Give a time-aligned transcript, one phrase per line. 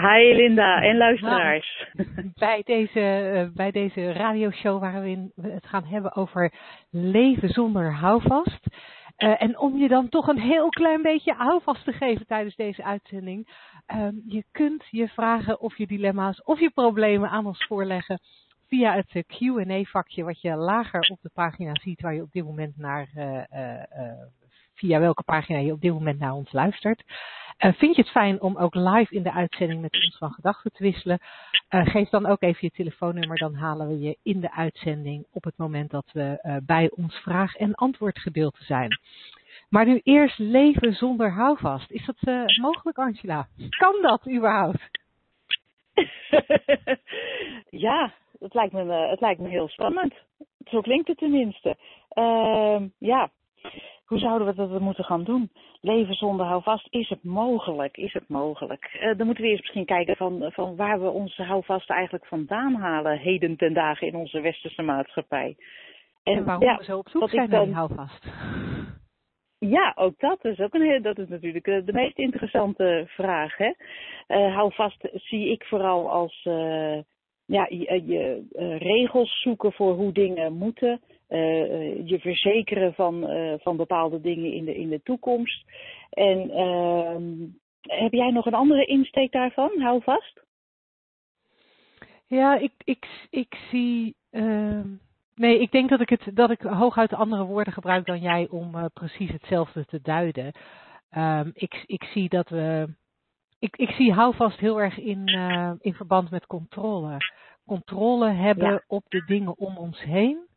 [0.00, 1.86] Hi Linda en luisteraars.
[2.34, 6.52] Bij deze, uh, bij deze radioshow waarin we het gaan hebben over
[6.90, 8.66] leven zonder houvast.
[9.18, 12.84] Uh, en om je dan toch een heel klein beetje houvast te geven tijdens deze
[12.84, 13.48] uitzending.
[13.94, 18.20] Uh, je kunt je vragen of je dilemma's of je problemen aan ons voorleggen
[18.68, 22.44] via het Q&A vakje wat je lager op de pagina ziet waar je op dit
[22.44, 23.08] moment naar
[24.74, 27.04] via welke pagina je op dit moment naar ons luistert.
[27.58, 30.72] Uh, vind je het fijn om ook live in de uitzending met ons van gedachten
[30.72, 31.18] te wisselen?
[31.70, 35.44] Uh, geef dan ook even je telefoonnummer, dan halen we je in de uitzending op
[35.44, 38.98] het moment dat we uh, bij ons vraag- en antwoordgedeelte zijn.
[39.68, 41.90] Maar nu eerst leven zonder houvast.
[41.90, 43.48] Is dat mogelijk, Angela?
[43.68, 44.88] Kan dat überhaupt?
[47.86, 50.14] ja, het lijkt, me, het lijkt me heel spannend.
[50.64, 51.76] Zo klinkt het tenminste.
[52.08, 53.30] Ehm, ja,
[54.04, 55.50] hoe zouden we dat moeten gaan doen?
[55.80, 57.96] Leven zonder houvast, is het mogelijk?
[57.96, 58.98] Is het mogelijk?
[59.00, 62.74] Uh, dan moeten we eerst misschien kijken van, van waar we onze houvast eigenlijk vandaan
[62.74, 65.56] halen, heden ten dagen in onze westerse maatschappij.
[66.22, 68.26] En, en waarom ja, we zo op zoek zijn naar die houvast?
[69.58, 73.56] Ja, ook dat is ook een dat is natuurlijk de meest interessante vraag.
[73.56, 73.72] Hè?
[74.28, 76.98] Uh, houvast zie ik vooral als uh,
[77.46, 78.46] ja, je, je
[78.78, 81.00] regels zoeken voor hoe dingen moeten.
[81.28, 85.64] Uh, je verzekeren van, uh, van bepaalde dingen in de, in de toekomst.
[86.10, 87.48] En uh,
[87.80, 89.80] heb jij nog een andere insteek daarvan?
[89.80, 90.42] Hou vast.
[92.26, 94.16] Ja, ik, ik, ik zie.
[94.30, 94.88] Ehm,
[95.34, 98.74] nee, ik denk dat ik, het, dat ik hooguit andere woorden gebruik dan jij om
[98.74, 100.52] uh, precies hetzelfde te duiden.
[101.16, 102.94] Um, ik, ik zie dat we.
[103.58, 105.26] Ik, ik zie houvast heel erg in,
[105.80, 107.16] in verband met controle.
[107.66, 108.84] Controle hebben ja.
[108.86, 110.52] op de dingen om ons heen.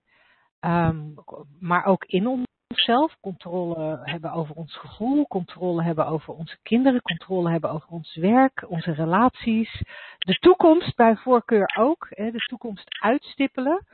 [0.67, 1.13] Um,
[1.59, 3.17] maar ook in onszelf.
[3.21, 8.65] Controle hebben over ons gevoel, controle hebben over onze kinderen, controle hebben over ons werk,
[8.69, 9.81] onze relaties.
[10.17, 12.07] De toekomst bij voorkeur ook.
[12.09, 13.85] Hè, de toekomst uitstippelen.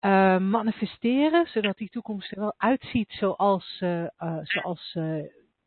[0.00, 4.98] Uh, manifesteren, zodat die toekomst er wel uitziet zoals, uh, uh, zoals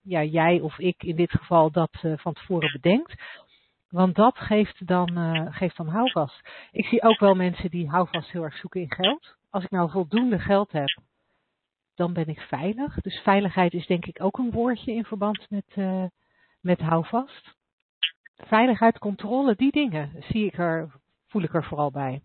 [0.02, 3.14] ja, jij of ik in dit geval dat van tevoren bedenkt.
[3.90, 5.10] Want dat geeft dan,
[5.52, 6.42] geeft dan houvast.
[6.72, 9.92] Ik zie ook wel mensen die houvast heel erg zoeken in geld als ik nou
[9.92, 10.98] voldoende geld heb,
[11.96, 12.96] dan ben ik veilig.
[12.96, 16.06] Dus veiligheid is denk ik ook een woordje in verband met, uh,
[16.62, 17.56] met houvast.
[18.36, 20.92] Veiligheid, controle, die dingen zie ik er,
[21.28, 22.22] voel ik er vooral bij.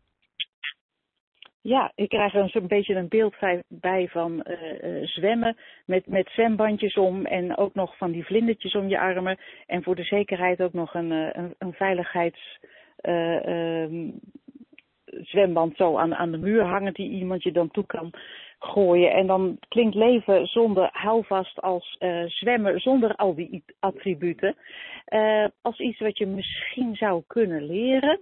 [1.60, 3.36] Ja, ik krijg er een beetje een beeld
[3.68, 8.74] bij van uh, uh, zwemmen met, met zwembandjes om en ook nog van die vlindertjes
[8.74, 9.38] om je armen.
[9.66, 12.58] En voor de zekerheid ook nog een, een, een veiligheids
[13.02, 14.12] uh,
[15.22, 18.10] zwemband zo aan, aan de muur hangen die iemand je dan toe kan
[18.58, 19.12] gooien.
[19.12, 24.56] En dan klinkt leven zonder houvast als uh, zwemmen zonder al die attributen.
[25.08, 28.20] Uh, als iets wat je misschien zou kunnen leren.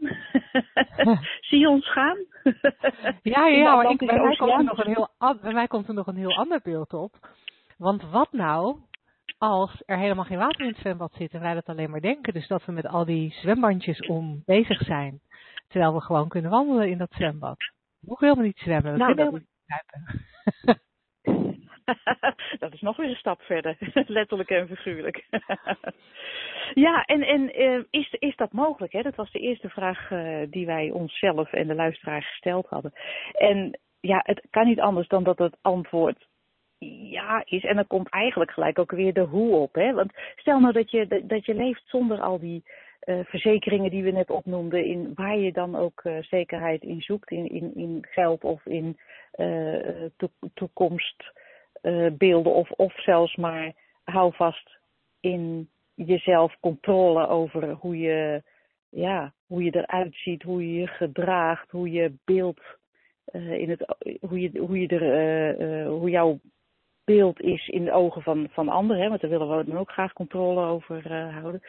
[1.49, 2.19] Zie ons gaan?
[3.23, 5.09] ja, ja, maar ik, bij, mij komt er nog een heel,
[5.43, 7.13] bij mij komt er nog een heel ander beeld op.
[7.79, 8.77] Want wat nou
[9.39, 12.33] als er helemaal geen water in het zwembad zit en wij dat alleen maar denken.
[12.33, 15.21] Dus dat we met al die zwembandjes om bezig zijn.
[15.77, 17.57] Terwijl we gewoon kunnen wandelen in dat zwembad.
[18.01, 18.93] We hoeven helemaal niet zwemmen.
[18.93, 19.43] We nou, kunnen dat,
[20.65, 20.81] niet
[22.61, 23.77] dat is nog weer een stap verder,
[24.07, 25.27] letterlijk en figuurlijk.
[26.87, 28.93] ja, en, en uh, is, is dat mogelijk?
[28.93, 29.03] Hè?
[29.03, 32.93] Dat was de eerste vraag uh, die wij onszelf en de luisteraar gesteld hadden.
[33.33, 36.27] En ja, het kan niet anders dan dat het antwoord
[37.11, 37.65] ja is.
[37.65, 39.75] En dan komt eigenlijk gelijk ook weer de hoe op.
[39.75, 39.93] Hè?
[39.93, 42.65] Want stel nou dat je, dat je leeft zonder al die
[43.07, 47.31] uh, verzekeringen die we net opnoemden, in waar je dan ook uh, zekerheid in zoekt,
[47.31, 48.99] in, in, in geld of in
[49.37, 53.73] uh, to toekomstbeelden of, of zelfs maar
[54.05, 54.79] hou vast
[55.21, 58.43] in jezelf controle over hoe je,
[58.89, 62.61] ja, hoe je eruit ziet, hoe je je gedraagt, hoe je beeld
[63.33, 66.39] in het, hoe je, hoe je er, hoe jouw
[67.07, 69.91] beeld is in de ogen van, van anderen, hè, want daar willen we dan ook
[69.91, 71.63] graag controle over uh, houden.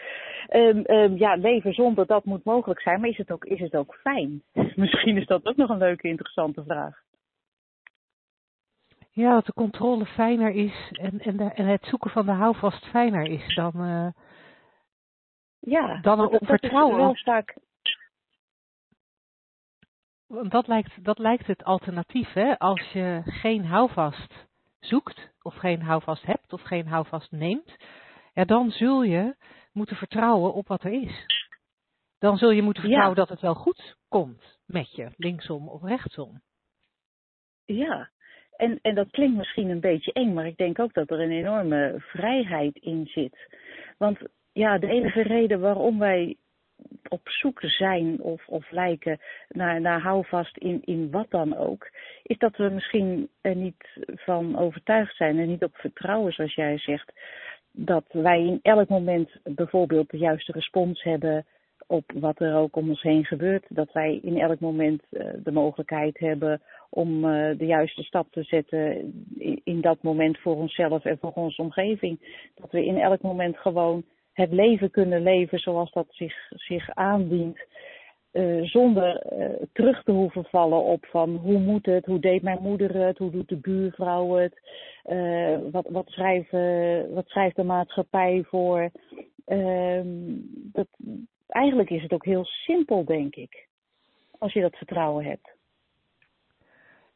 [0.50, 3.76] Um, um, ja, leven zonder dat moet mogelijk zijn, maar is het ook, is het
[3.76, 4.44] ook fijn?
[4.76, 7.06] Misschien is dat ook nog een leuke, interessante vraag.
[9.12, 12.86] Ja, dat de controle fijner is en, en, de, en het zoeken van de houvast
[12.86, 14.08] fijner is dan, uh,
[15.60, 16.98] ja, dan een vertrouwen.
[16.98, 17.56] Dat is vaak,
[20.28, 22.60] want dat lijkt, dat lijkt het alternatief, hè?
[22.60, 24.47] Als je geen houvast
[24.80, 27.76] zoekt, of geen houvast hebt, of geen houvast neemt,
[28.34, 29.36] ja, dan zul je
[29.72, 31.26] moeten vertrouwen op wat er is.
[32.20, 36.42] Dan zul je moeten vertrouwen dat het wel goed komt met je, linksom of rechtsom.
[37.66, 38.10] Ja,
[38.58, 41.32] en, en dat klinkt misschien een beetje eng, maar ik denk ook dat er een
[41.32, 43.58] enorme vrijheid in zit.
[43.98, 44.20] Want
[44.52, 46.38] ja, de enige reden waarom wij
[47.10, 49.20] op zoek zijn of, of lijken
[49.50, 51.90] naar, naar houvast in, in wat dan ook,
[52.24, 56.78] is dat we misschien er niet van overtuigd zijn en niet op vertrouwen, zoals jij
[56.78, 57.12] zegt,
[57.72, 61.46] dat wij in elk moment bijvoorbeeld de juiste respons hebben
[61.88, 63.66] op wat er ook om ons heen gebeurt.
[63.70, 68.44] Dat wij in elk moment uh, de mogelijkheid hebben om uh, de juiste stap te
[68.44, 69.14] zetten
[69.64, 72.42] in, dat moment voor onszelf en voor onze omgeving.
[72.56, 74.04] Dat we in elk moment gewoon
[74.38, 77.60] het leven kunnen leven zoals dat zich, zich aandient.
[78.34, 79.22] Uh, zonder
[79.74, 83.32] terug te hoeven vallen op van hoe moet het, hoe deed mijn moeder het, hoe
[83.32, 84.60] doet de buurvrouw het,
[85.72, 88.92] wat, wat, schrijven, wat schrijft de maatschappij voor.
[89.46, 90.06] Ehm,
[90.72, 90.88] dat,
[91.48, 93.68] eigenlijk is het ook heel simpel, denk ik.
[94.38, 95.57] Als je dat vertrouwen hebt.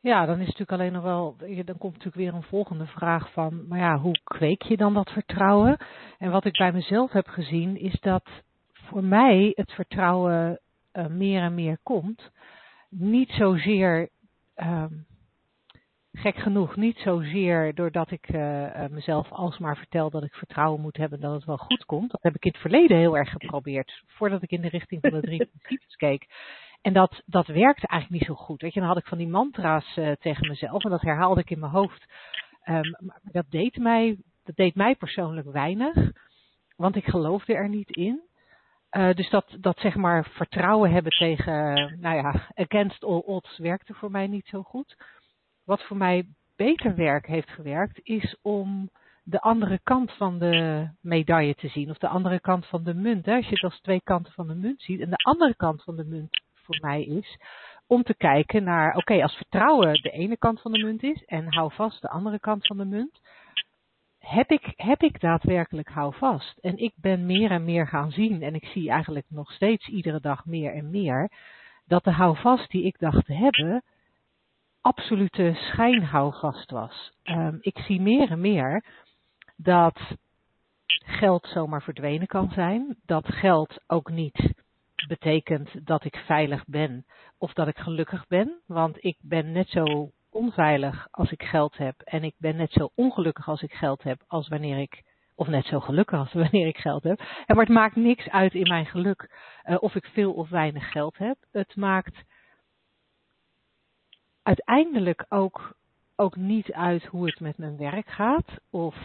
[0.01, 3.31] Ja, dan is het natuurlijk alleen nog wel, dan komt natuurlijk weer een volgende vraag
[3.31, 5.77] van, maar ja, hoe kweek je dan dat vertrouwen?
[6.17, 8.29] En wat ik bij mezelf heb gezien, is dat
[8.71, 10.59] voor mij het vertrouwen
[10.93, 12.31] uh, meer en meer komt.
[12.89, 14.09] Niet zozeer
[14.55, 15.05] um,
[16.13, 21.19] gek genoeg niet zozeer doordat ik uh, mezelf alsmaar vertel dat ik vertrouwen moet hebben
[21.19, 22.11] dat het wel goed komt.
[22.11, 25.11] Dat heb ik in het verleden heel erg geprobeerd, voordat ik in de richting van
[25.11, 26.27] de drie principes keek.
[26.81, 28.61] En dat, dat werkte eigenlijk niet zo goed.
[28.61, 31.49] Weet je, dan had ik van die mantra's uh, tegen mezelf en dat herhaalde ik
[31.49, 32.05] in mijn hoofd.
[32.65, 36.11] Um, maar dat deed, mij, dat deed mij persoonlijk weinig,
[36.75, 38.21] want ik geloofde er niet in.
[38.91, 43.93] Uh, dus dat, dat zeg maar vertrouwen hebben tegen, nou ja, against all odds werkte
[43.93, 44.95] voor mij niet zo goed
[45.63, 46.25] wat voor mij
[46.55, 48.89] beter werk heeft gewerkt, is om
[49.23, 51.89] de andere kant van de medaille te zien.
[51.89, 53.27] Of de andere kant van de munt.
[53.27, 54.99] Als je het als twee kanten van de munt ziet.
[54.99, 56.41] En de andere kant van de munt
[56.77, 57.37] voor mij is
[57.87, 61.53] om te kijken naar, oké, als vertrouwen de ene kant van de munt is en
[61.53, 63.19] hou vast de andere kant van de munt.
[64.19, 66.57] Heb ik, heb ik daadwerkelijk hou vast?
[66.57, 70.19] En ik ben meer en meer gaan zien, en ik zie eigenlijk nog steeds iedere
[70.19, 71.31] dag meer en meer,
[71.85, 73.83] dat de houvast die ik dacht te hebben,
[74.81, 77.11] absolute schijnhouvast was.
[77.23, 78.85] Um, ik zie meer en meer
[79.55, 79.99] dat
[81.05, 82.97] geld zomaar verdwenen kan zijn.
[83.05, 84.60] Dat geld ook niet
[85.07, 87.05] betekent dat ik veilig ben
[87.37, 88.61] of dat ik gelukkig ben.
[88.65, 92.01] Want ik ben net zo onveilig als ik geld heb.
[92.01, 95.03] En ik ben net zo ongelukkig als ik geld heb als wanneer ik.
[95.35, 97.19] Of net zo gelukkig als wanneer ik geld heb.
[97.47, 99.29] Maar het maakt niks uit in mijn geluk
[99.65, 101.37] uh, of ik veel of weinig geld heb.
[101.51, 102.23] Het maakt
[104.43, 105.77] uiteindelijk ook,
[106.15, 108.47] ook niet uit hoe het met mijn werk gaat.
[108.69, 108.95] Of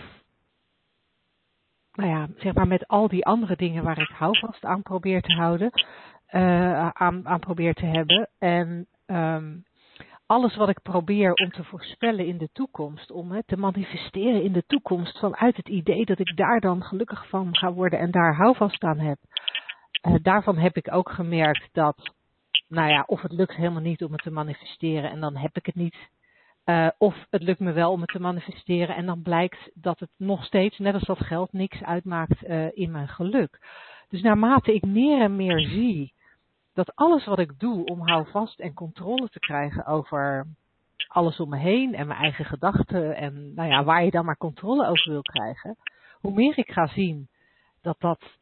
[1.96, 5.32] nou ja, zeg maar met al die andere dingen waar ik houvast aan probeer te
[5.32, 5.70] houden,
[6.30, 8.28] uh, aan, aan probeer te hebben.
[8.38, 9.64] En um,
[10.26, 14.52] alles wat ik probeer om te voorspellen in de toekomst, om hè, te manifesteren in
[14.52, 18.36] de toekomst vanuit het idee dat ik daar dan gelukkig van ga worden en daar
[18.36, 19.18] houvast aan heb.
[20.02, 22.14] Uh, daarvan heb ik ook gemerkt dat
[22.68, 25.66] nou ja, of het lukt helemaal niet om het te manifesteren en dan heb ik
[25.66, 25.96] het niet.
[26.66, 30.10] Uh, of het lukt me wel om het te manifesteren en dan blijkt dat het
[30.16, 33.60] nog steeds, net als dat geld, niks uitmaakt uh, in mijn geluk.
[34.08, 36.12] Dus naarmate ik meer en meer zie
[36.74, 40.46] dat alles wat ik doe om houvast en controle te krijgen over
[41.08, 44.36] alles om me heen en mijn eigen gedachten en nou ja, waar je dan maar
[44.36, 45.76] controle over wil krijgen,
[46.20, 47.28] hoe meer ik ga zien
[47.82, 48.38] dat dat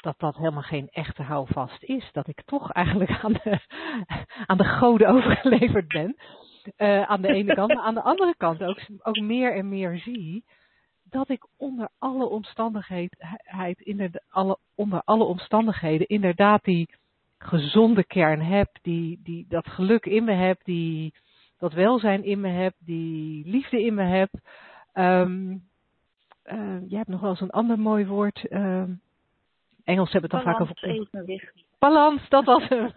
[0.00, 2.08] dat dat helemaal geen echte houvast is.
[2.12, 3.60] Dat ik toch eigenlijk aan de,
[4.46, 6.16] aan de goden overgeleverd ben.
[6.78, 7.74] Uh, aan de ene kant.
[7.74, 10.44] Maar aan de andere kant ook, ook meer en meer zie
[11.10, 13.18] dat ik onder alle omstandigheden,
[14.28, 16.88] alle, onder alle omstandigheden inderdaad die
[17.38, 21.14] gezonde kern heb, die, die, dat geluk in me heb, die,
[21.58, 24.30] dat welzijn in me heb, die liefde in me heb.
[24.94, 25.50] Um,
[26.44, 28.52] uh, jij hebt nog wel eens een ander mooi woord.
[28.52, 29.00] Um,
[29.84, 30.84] Engels hebben het dan vaak over.
[30.84, 31.65] Evenwicht.
[31.86, 32.92] Balans, dat was hem.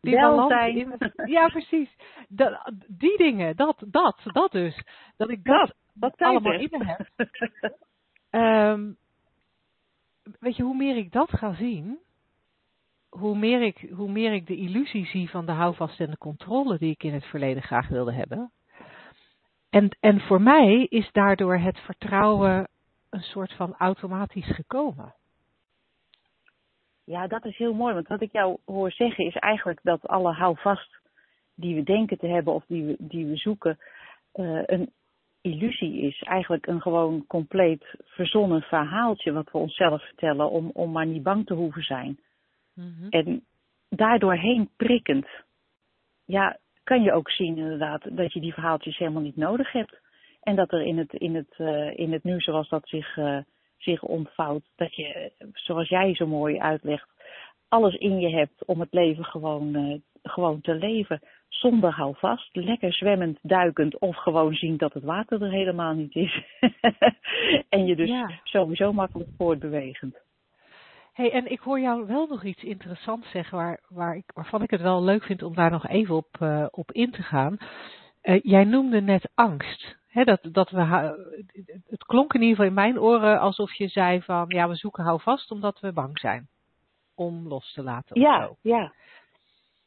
[0.00, 0.88] Die Welzijn.
[0.88, 1.12] balans.
[1.24, 1.96] ja, precies.
[2.28, 4.82] Dat, die dingen, dat, dat, dat dus.
[5.16, 7.28] Dat ik dat, dat, allemaal in me heb.
[8.30, 8.96] um,
[10.40, 11.98] weet je, hoe meer ik dat ga zien,
[13.08, 16.78] hoe meer, ik, hoe meer ik de illusie zie van de houvast en de controle
[16.78, 18.52] die ik in het verleden graag wilde hebben.
[19.70, 22.68] En, en voor mij is daardoor het vertrouwen
[23.10, 25.14] een soort van automatisch gekomen.
[27.10, 27.94] Ja, dat is heel mooi.
[27.94, 30.98] Want wat ik jou hoor zeggen is eigenlijk dat alle houvast
[31.54, 33.78] die we denken te hebben of die we, die we zoeken,
[34.34, 34.92] uh, een
[35.40, 36.22] illusie is.
[36.22, 41.46] Eigenlijk een gewoon compleet verzonnen verhaaltje wat we onszelf vertellen om, om maar niet bang
[41.46, 42.18] te hoeven zijn.
[42.74, 43.08] Mm-hmm.
[43.08, 43.44] En
[43.88, 45.26] daardoorheen prikkend,
[46.24, 49.98] ja, kan je ook zien inderdaad dat je die verhaaltjes helemaal niet nodig hebt.
[50.42, 53.38] En dat er in het, in het, uh, in het nu zoals dat zich, uh,
[53.82, 57.08] zich ontvouwt, dat je, zoals jij zo mooi uitlegt,
[57.68, 61.20] alles in je hebt om het leven gewoon, uh, gewoon te leven.
[61.48, 66.42] Zonder houvast, lekker zwemmend, duikend of gewoon zien dat het water er helemaal niet is.
[67.68, 68.30] en je dus ja.
[68.44, 70.16] sowieso makkelijk voortbewegend.
[71.12, 74.70] Hey, en ik hoor jou wel nog iets interessants zeggen waar, waar ik, waarvan ik
[74.70, 77.56] het wel leuk vind om daar nog even op, uh, op in te gaan.
[78.22, 79.99] Uh, jij noemde net angst.
[80.10, 80.80] He, dat, dat we,
[81.88, 85.04] het klonk in ieder geval in mijn oren alsof je zei van ja, we zoeken
[85.04, 86.48] houvast omdat we bang zijn
[87.14, 88.20] om los te laten.
[88.20, 88.56] Ja, zo.
[88.60, 88.92] ja.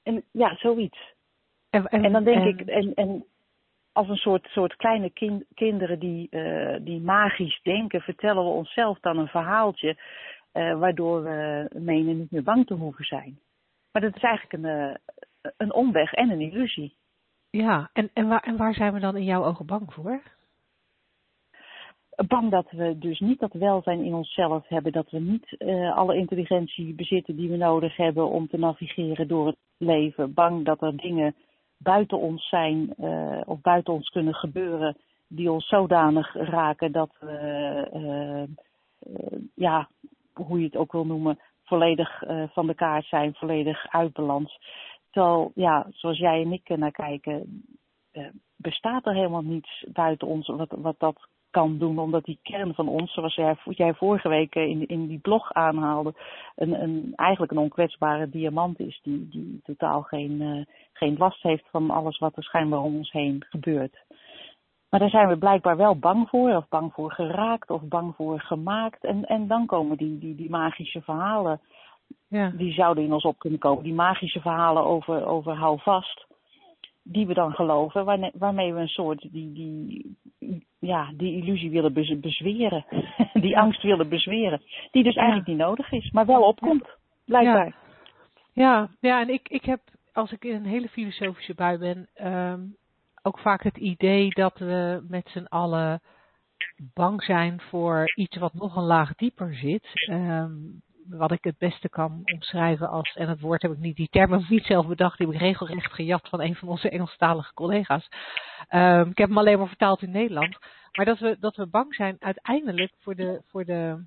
[0.03, 1.13] En ja, zoiets.
[1.70, 3.25] En, en, en dan denk en, ik, en, en
[3.92, 9.00] als een soort, soort kleine kind, kinderen die, uh, die magisch denken, vertellen we onszelf
[9.00, 9.98] dan een verhaaltje
[10.53, 13.39] uh, waardoor we menen niet meer bang te hoeven zijn.
[13.92, 14.96] Maar dat is eigenlijk een, uh,
[15.58, 16.96] een omweg en een illusie.
[17.57, 20.22] Ja, en, en, waar, en waar zijn we dan in jouw ogen bang voor?
[22.27, 26.15] Bang dat we dus niet dat welzijn in onszelf hebben, dat we niet uh, alle
[26.15, 30.33] intelligentie bezitten die we nodig hebben om te navigeren door het leven.
[30.33, 31.36] Bang dat er dingen
[31.77, 37.89] buiten ons zijn uh, of buiten ons kunnen gebeuren die ons zodanig raken dat we,
[37.93, 38.55] uh,
[39.55, 39.89] ja,
[40.33, 44.60] hoe je het ook wil noemen, volledig van de kaart zijn, volledig uit balans.
[45.13, 47.63] Terwijl, ja, zoals jij en ik naar kijken,
[48.55, 52.88] bestaat er helemaal niets buiten ons wat, wat dat kan doen, omdat die kern van
[52.88, 56.13] ons, zoals jij, vorige week in, in die blog aanhaalde,
[56.55, 61.70] een, een, eigenlijk een onkwetsbare diamant is, die, die totaal geen, uh, geen last heeft
[61.72, 64.03] van alles wat er schijnbaar om ons heen gebeurt.
[64.89, 68.39] Maar daar zijn we blijkbaar wel bang voor, of bang voor geraakt, of bang voor
[68.39, 69.03] gemaakt.
[69.03, 71.62] En, en dan komen die, die, die magische verhalen,
[72.27, 72.50] ja.
[72.50, 73.84] die zouden in ons op kunnen komen.
[73.84, 76.25] Die magische verhalen over, over hou vast
[77.03, 80.17] die we dan geloven, waarmee we een soort die, die,
[80.79, 82.86] ja, die illusie willen bezweren.
[83.34, 84.62] die angst willen bezweren.
[84.91, 86.88] Die dus eigenlijk niet nodig is, maar wel opkomt,
[87.25, 87.75] blijkbaar.
[88.53, 89.79] Ja, ja, ja en ik, ik heb,
[90.13, 92.75] als ik in een hele filosofische bui ben, um,
[93.22, 96.01] ook vaak het idee dat we met z'n allen
[96.93, 100.08] bang zijn voor iets wat nog een laag dieper zit.
[100.12, 104.10] Um, wat ik het beste kan omschrijven als, en het woord heb ik niet, die
[104.10, 106.89] term heb ik niet zelf bedacht, die heb ik regelrecht gejat van een van onze
[106.89, 108.07] Engelstalige collega's.
[108.69, 110.57] Um, ik heb hem alleen maar vertaald in Nederland.
[110.91, 114.03] Maar dat we, dat we bang zijn uiteindelijk voor de, voor de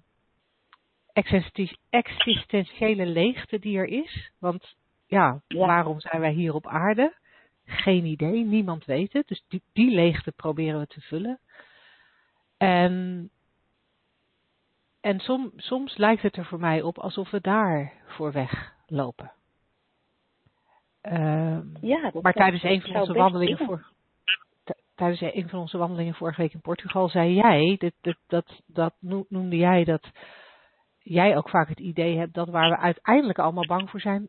[1.11, 4.31] existentiële leegte die er is.
[4.39, 4.75] Want
[5.07, 7.15] ja, ja, waarom zijn wij hier op aarde?
[7.65, 9.29] Geen idee, niemand weet het.
[9.29, 11.41] Dus die, die leegte proberen we te vullen.
[12.57, 13.31] En
[15.07, 19.33] en som, soms lijkt het er voor mij op alsof we daar voor weglopen.
[21.03, 23.87] Uh, ja, maar tijdens een van onze wandelingen voor,
[24.95, 27.93] tijdens een van onze wandelingen vorige week in Portugal zei jij,
[28.27, 28.93] dat, dat
[29.29, 30.11] noemde jij dat
[30.99, 34.29] jij ook vaak het idee hebt dat waar we uiteindelijk allemaal bang voor zijn,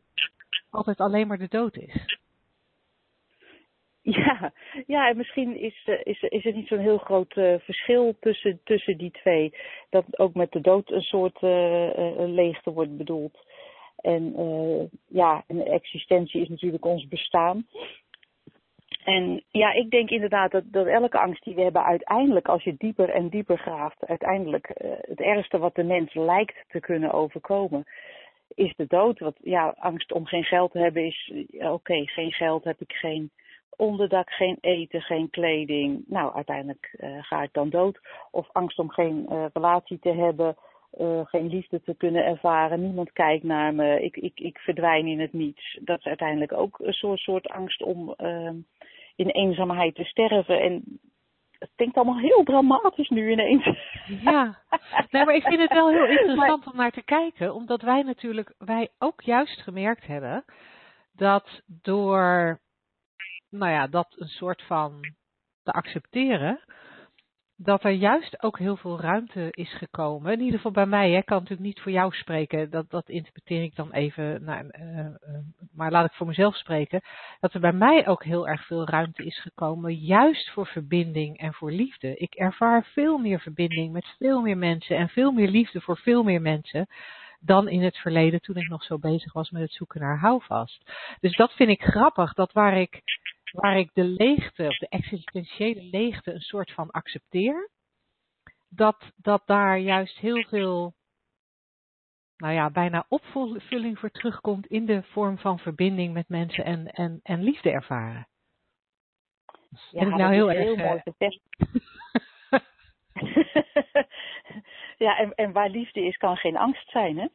[0.70, 2.18] altijd alleen maar de dood is.
[4.26, 4.52] Ja,
[4.86, 8.60] ja, en misschien is, eh, is, is er niet zo'n heel groot uh, verschil tussen,
[8.64, 9.54] tussen die twee.
[9.90, 13.38] Dat ook met de dood een soort uh, leegte wordt bedoeld.
[13.98, 14.34] En
[15.08, 17.68] ja, een existentie is natuurlijk ons bestaan.
[19.04, 22.76] En ja, ik denk inderdaad dat, dat elke angst die we hebben uiteindelijk, als je
[22.78, 24.72] dieper en dieper graaft, uiteindelijk
[25.02, 27.84] het ergste wat de mens lijkt te kunnen overkomen,
[28.56, 29.20] is de dood.
[29.20, 33.32] Want ja, angst om geen geld te hebben is, oké, geen geld heb ik geen
[33.78, 36.04] onderdak, geen eten, geen kleding.
[36.08, 38.00] Nou, uiteindelijk uh, ga ik dan dood.
[38.32, 40.56] Of angst om geen uh, relatie te hebben,
[41.00, 42.82] uh, geen liefde te kunnen ervaren.
[42.82, 44.02] Niemand kijkt naar me.
[44.02, 45.80] Ik, ik, ik verdwijn in het niets.
[45.82, 48.16] Dat is uiteindelijk ook een soort, soort angst om
[49.16, 50.62] in eenzaamheid te sterven.
[50.62, 51.00] En
[51.60, 53.66] het klinkt allemaal heel dramatisch nu ineens.
[54.22, 54.58] Ja,
[55.10, 58.54] nee, maar ik vind het wel heel interessant om naar te kijken, omdat wij natuurlijk,
[58.58, 60.46] wij ook juist gemerkt hebben
[61.14, 62.60] dat door
[63.50, 65.02] nou ja, dat een soort van
[65.64, 66.60] te accepteren,
[67.60, 70.32] dat er juist ook heel veel ruimte is gekomen.
[70.32, 73.64] In ieder geval bij mij, ik kan natuurlijk niet voor jou spreken, dat, dat interpreteer
[73.64, 75.08] ik dan even, nou, uh, uh,
[75.74, 77.02] maar laat ik voor mezelf spreken.
[77.40, 81.54] Dat er bij mij ook heel erg veel ruimte is gekomen, juist voor verbinding en
[81.54, 82.16] voor liefde.
[82.16, 86.24] Ik ervaar veel meer verbinding met veel meer mensen en veel meer liefde voor veel
[86.24, 86.88] meer mensen
[87.40, 90.92] dan in het verleden toen ik nog zo bezig was met het zoeken naar houvast.
[91.20, 93.02] Dus dat vind ik grappig, dat waar ik,
[93.52, 97.70] waar ik de leegte, of de existentiële leegte, een soort van accepteer,
[98.70, 100.96] dat, dat daar juist heel veel,
[102.38, 107.20] nou ja, bijna opvulling voor terugkomt in de vorm van verbinding met mensen en, en,
[107.24, 108.28] en liefde ervaren.
[109.92, 111.42] Ja, ik nou heel, erg, mooi getest.
[115.06, 117.28] ja, en, en waar liefde is, kan geen angst zijn, hè?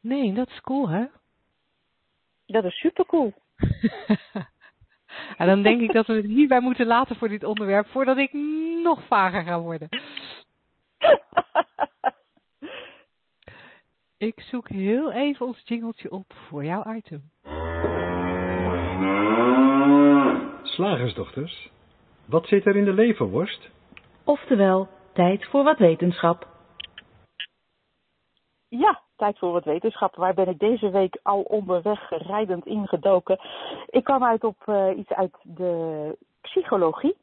[0.00, 1.04] Nee, dat is cool, hè?
[2.46, 3.34] Dat is super cool.
[5.36, 8.32] en dan denk ik dat we het hierbij moeten laten voor dit onderwerp, voordat ik
[8.82, 9.88] nog vager ga worden.
[14.28, 17.30] ik zoek heel even ons jingeltje op voor jouw item.
[20.62, 21.70] Slagersdochters,
[22.24, 23.70] wat zit er in de leverworst?
[24.24, 26.48] Oftewel, tijd voor wat wetenschap.
[28.68, 30.14] Ja, tijd voor wat wetenschap.
[30.14, 33.38] Waar ben ik deze week al onderweg rijdend ingedoken?
[33.86, 35.74] Ik kwam uit op uh, iets uit de
[36.40, 37.16] psychologie.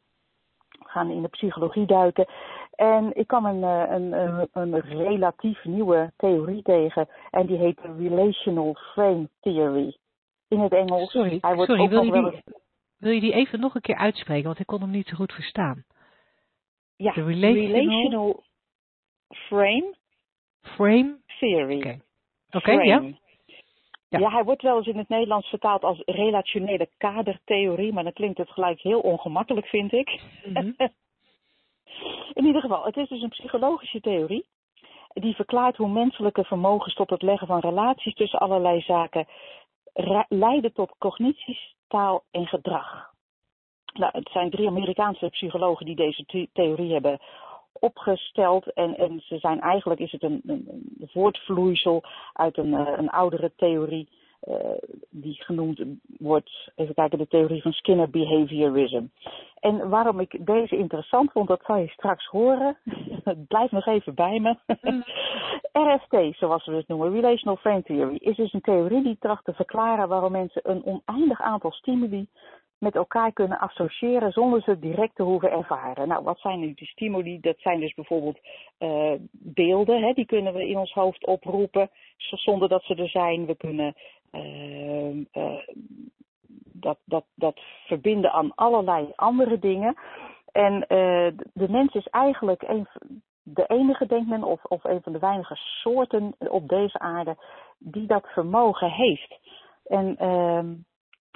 [0.69, 2.27] We gaan in de psychologie duiken.
[2.75, 7.07] En ik kwam een, eh, een, een, een relatief nieuwe theorie tegen.
[7.29, 9.97] En die heet Relational Frame Theory.
[10.47, 11.11] In het Engels.
[11.11, 12.43] Sorry, Hij wordt sorry wil, je die,
[12.97, 14.45] wil je die even nog een keer uitspreken?
[14.45, 15.83] Want ik kon hem niet zo goed verstaan.
[16.95, 18.43] Ja, relational,
[19.29, 19.97] frame.
[20.61, 21.17] Frame?
[21.39, 21.77] Theory.
[21.77, 22.01] Oké,
[22.57, 22.85] okay.
[22.85, 23.01] ja.
[24.09, 24.19] Ja.
[24.19, 24.29] ja.
[24.29, 28.49] hij wordt wel eens in het Nederlands vertaald als relationele kadertheorie, maar dan klinkt het
[28.49, 30.21] gelijk heel ongemakkelijk, vind ik.
[30.43, 30.71] Mhm.
[32.39, 34.45] in ieder geval, het is dus een psychologische theorie.
[35.13, 39.27] Die verklaart hoe menselijke vermogens tot het leggen van relaties tussen allerlei zaken
[40.27, 43.13] leiden tot cognities, taal en gedrag.
[43.93, 47.19] Nou, het zijn drie Amerikaanse psychologen die deze theorie hebben
[47.73, 48.73] opgesteld.
[48.73, 52.03] En, en ze zijn eigenlijk is het een, een, voortvloeisel
[52.33, 54.09] uit een, eh, een oudere theorie.
[54.47, 54.55] Uh,
[55.09, 55.81] die genoemd
[56.17, 59.03] wordt, even kijken, de theorie van Skinner behaviorism.
[59.59, 62.77] En waarom ik deze interessant vond, dat zal je straks horen.
[63.47, 64.55] Blijf nog even bij me.
[64.81, 65.03] Mm.
[65.71, 69.53] RFT, zoals we het noemen, Relational Frame Theory, is dus een theorie die tracht te
[69.53, 72.27] verklaren waarom mensen een oneindig aantal stimuli
[72.79, 76.07] met elkaar kunnen associëren zonder ze direct te hoeven ervaren.
[76.07, 77.39] Nou, wat zijn nu die stimuli?
[77.39, 78.39] Dat zijn dus bijvoorbeeld
[78.79, 83.45] uh, beelden, hè, die kunnen we in ons hoofd oproepen zonder dat ze er zijn.
[83.45, 83.95] We kunnen
[84.31, 85.67] uh, uh,
[86.73, 89.95] dat, dat, dat verbinden aan allerlei andere dingen.
[90.51, 90.85] En
[91.53, 92.87] de mens is eigenlijk een,
[93.43, 97.37] de enige, denkt men, of, of een van de weinige soorten op deze aarde
[97.77, 99.39] die dat vermogen heeft.
[99.85, 100.73] En ehm,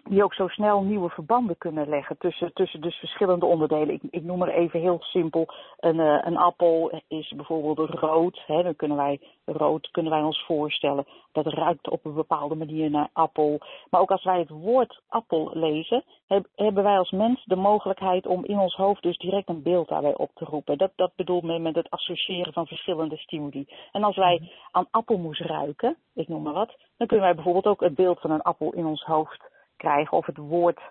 [0.09, 3.93] die ook zo snel nieuwe verbanden kunnen leggen tussen, tussen dus verschillende onderdelen.
[3.93, 5.47] Ik, ik noem er even heel simpel.
[5.79, 8.43] Een, uh, een appel is bijvoorbeeld rood.
[8.45, 11.05] Hè, dan kunnen wij rood kunnen wij ons voorstellen.
[11.31, 13.59] Dat ruikt op een bepaalde manier naar appel.
[13.89, 18.25] Maar ook als wij het woord appel lezen, heb, hebben wij als mens de mogelijkheid
[18.25, 20.77] om in ons hoofd dus direct een beeld daarbij op te roepen.
[20.77, 23.67] Dat, dat bedoelt men met het associëren van verschillende stimuli.
[23.91, 27.81] En als wij aan appelmoes ruiken, ik noem maar wat, dan kunnen wij bijvoorbeeld ook
[27.81, 29.51] het beeld van een appel in ons hoofd
[29.83, 30.81] krijgen of het woord,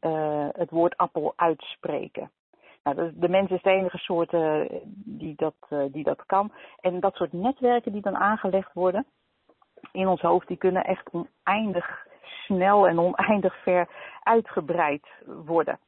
[0.00, 2.30] uh, het woord appel uitspreken.
[2.82, 6.52] Nou, de mens is de enige soort uh, die, dat, uh, die dat kan.
[6.80, 9.06] En dat soort netwerken die dan aangelegd worden
[9.92, 13.88] in ons hoofd, die kunnen echt oneindig snel en oneindig ver
[14.22, 15.78] uitgebreid worden.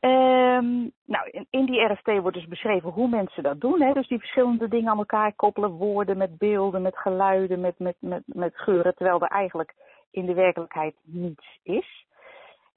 [0.00, 3.82] Um, nou, in, in, die RFT wordt dus beschreven hoe mensen dat doen.
[3.82, 3.92] Hè?
[3.92, 8.22] Dus die verschillende dingen aan elkaar koppelen, woorden met beelden, met geluiden, met, met, met,
[8.26, 9.74] met geuren, terwijl er eigenlijk
[10.14, 12.06] in de werkelijkheid niets is.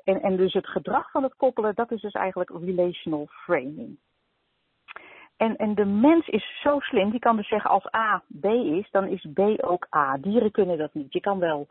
[0.04, 3.98] En, en dus het gedrag van het koppelen, dat is dus eigenlijk relational framing.
[5.38, 8.88] En, en de mens is zo slim, die kan dus zeggen als A B is,
[8.92, 10.18] dan is B ook A.
[10.18, 11.14] Dieren kunnen dat niet.
[11.14, 11.68] Je kan wel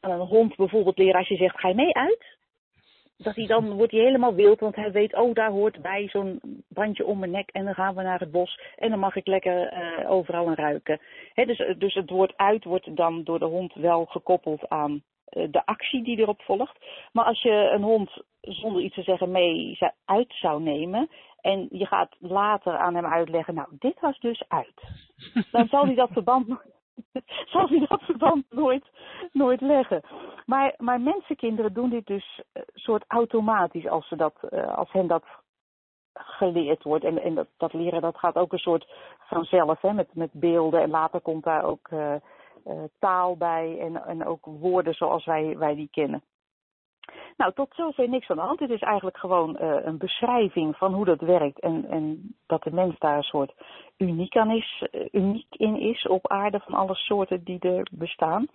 [0.00, 2.36] aan een hond bijvoorbeeld leren als je zegt, ga je mee uit?
[3.22, 6.40] Dat hij dan wordt hij helemaal wild, want hij weet, oh daar hoort bij zo'n
[6.68, 9.26] bandje om mijn nek en dan gaan we naar het bos en dan mag ik
[9.26, 11.00] lekker uh, overal aan ruiken.
[11.34, 15.66] dus, dus het woord uit wordt dan door de hond wel gekoppeld aan uh, de
[15.66, 16.76] actie die erop volgt.
[17.12, 21.08] Maar als je een hond zonder iets te zeggen mee uit zou nemen
[21.40, 24.82] en je gaat later aan hem uitleggen, nou dit was dus uit.
[25.50, 26.48] Dan zal hij dat verband
[27.52, 28.84] zal hij dat verband nooit,
[29.32, 30.02] nooit leggen.
[30.46, 35.06] Maar, maar mensenkinderen doen dit dus uh, soort automatisch als, ze dat, uh, als hen
[35.06, 35.24] dat
[36.14, 37.04] geleerd wordt.
[37.04, 38.86] En, en dat, dat leren dat gaat ook een soort
[39.18, 40.80] vanzelf, hè, met, met beelden.
[40.80, 42.14] En later komt daar ook uh,
[42.98, 46.22] taal bij en, en ook woorden zoals wij, wij die kennen.
[47.36, 48.60] Nou, tot zover niks aan de hand.
[48.60, 51.60] Het is eigenlijk gewoon uh, een beschrijving van hoe dat werkt.
[51.60, 53.52] En, en dat de mens daar een soort
[53.96, 58.46] uniek, aan is, uh, uniek in is op aarde van alle soorten die er bestaan.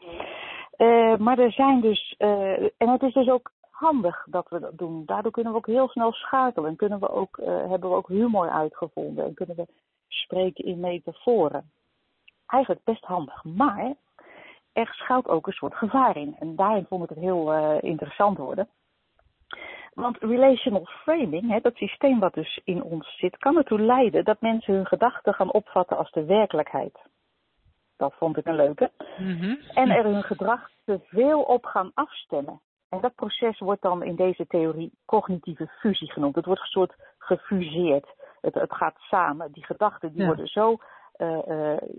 [0.77, 5.05] Uh, maar er zijn dus, en het is dus ook handig dat we dat doen.
[5.05, 6.69] Daardoor kunnen we ook heel snel schakelen.
[6.69, 9.25] En kunnen we ook, hebben we ook humor uitgevonden.
[9.25, 9.67] En kunnen we
[10.07, 11.71] spreken in metaforen.
[12.47, 13.43] Eigenlijk best handig.
[13.43, 13.95] Maar
[14.77, 16.35] er schuilt ook een soort gevaar in.
[16.39, 18.67] En daarin vond ik het heel uh, interessant worden.
[19.93, 24.41] Want relational framing, hè, dat systeem wat dus in ons zit, kan ertoe leiden dat
[24.41, 26.99] mensen hun gedachten gaan opvatten als de werkelijkheid.
[27.97, 28.91] Dat vond ik een leuke.
[29.17, 29.59] Mm-hmm.
[29.73, 32.61] En er hun gedrag te veel op gaan afstemmen.
[32.89, 36.35] En dat proces wordt dan in deze theorie cognitieve fusie genoemd.
[36.35, 38.07] Het wordt een soort gefuseerd.
[38.41, 39.51] Het, het gaat samen.
[39.51, 40.27] Die gedachten die Ja.
[40.27, 40.77] worden zo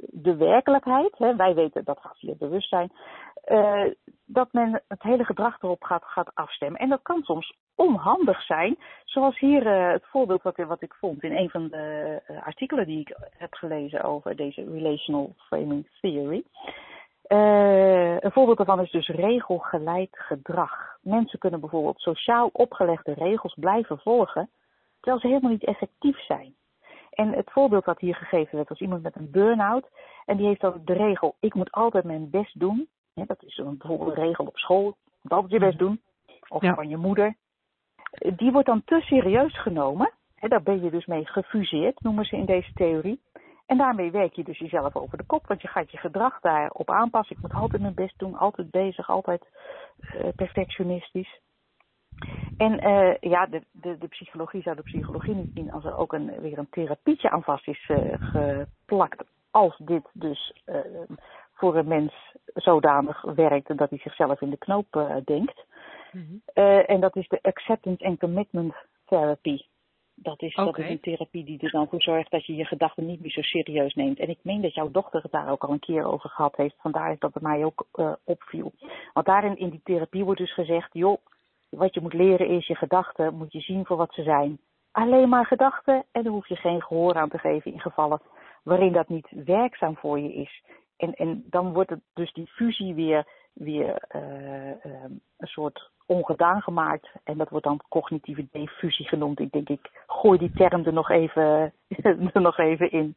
[0.09, 2.93] de werkelijkheid, hè, wij weten dat gaat via bewustzijn,
[3.47, 3.85] uh,
[4.25, 6.81] dat men het hele gedrag erop gaat, gaat afstemmen.
[6.81, 11.37] En dat kan soms onhandig zijn, zoals hier het voorbeeld wat, wat ik vond in
[11.37, 16.43] een van de artikelen die ik heb gelezen over deze relational framing theory.
[18.23, 20.97] een voorbeeld daarvan is dus regelgeleid gedrag.
[21.03, 24.51] Mensen kunnen bijvoorbeeld sociaal opgelegde regels blijven volgen,
[25.01, 26.55] terwijl ze helemaal niet effectief zijn.
[27.21, 29.89] En het voorbeeld wat hier gegeven werd was iemand met een burn-out.
[30.25, 32.89] En die heeft dan de regel, ik moet altijd mijn best doen.
[33.13, 34.97] Ja, dat is een, bijvoorbeeld een regel op school.
[35.07, 36.01] Je moet altijd je best doen.
[36.49, 36.75] Of Ja.
[36.75, 37.37] van je moeder.
[38.37, 40.13] Die wordt dan te serieus genomen.
[40.35, 43.21] Hè, daar ben je dus mee gefuseerd, noemen ze in deze theorie.
[43.67, 45.47] En daarmee werk je dus jezelf over de kop.
[45.47, 47.37] Want je gaat je gedrag daarop aanpassen.
[47.37, 49.49] Ik moet altijd mijn best doen, altijd bezig, altijd
[50.01, 51.41] uh, perfectionistisch.
[52.59, 56.13] En uh, ja, de, de, de psychologie zou de psychologie niet zien als er ook
[56.13, 59.25] een, weer een therapietje aan vast is uh, geplakt.
[59.51, 60.77] Als dit dus uh,
[61.55, 65.67] voor een mens zodanig werkt dat hij zichzelf in de knoop denkt.
[66.13, 66.41] Mm-hmm.
[66.87, 69.61] en dat is de Acceptance and Commitment Therapy.
[70.15, 73.07] Dat is, dat is een therapie die er dan voor zorgt dat je je gedachten
[73.07, 74.19] niet meer zo serieus neemt.
[74.19, 76.75] En ik meen dat jouw dochter het daar ook al een keer over gehad heeft.
[76.79, 77.87] Vandaar dat het mij ook
[78.25, 78.73] opviel.
[79.13, 81.19] Want daarin in die therapie wordt dus gezegd, joh,
[81.69, 84.59] wat je moet leren is je gedachten moet je zien voor wat ze zijn.
[84.93, 88.21] Alleen maar gedachten en daar hoef je geen gehoor aan te geven in gevallen
[88.63, 90.63] waarin dat niet werkzaam voor je is.
[90.97, 95.05] En, en dan wordt het dus die fusie weer, weer uh, uh,
[95.37, 97.09] een soort ongedaan gemaakt.
[97.25, 99.41] En dat wordt dan cognitieve defusie genoemd.
[99.41, 101.73] Ik denk, ik gooi die term er nog even,
[102.33, 103.17] er nog even in.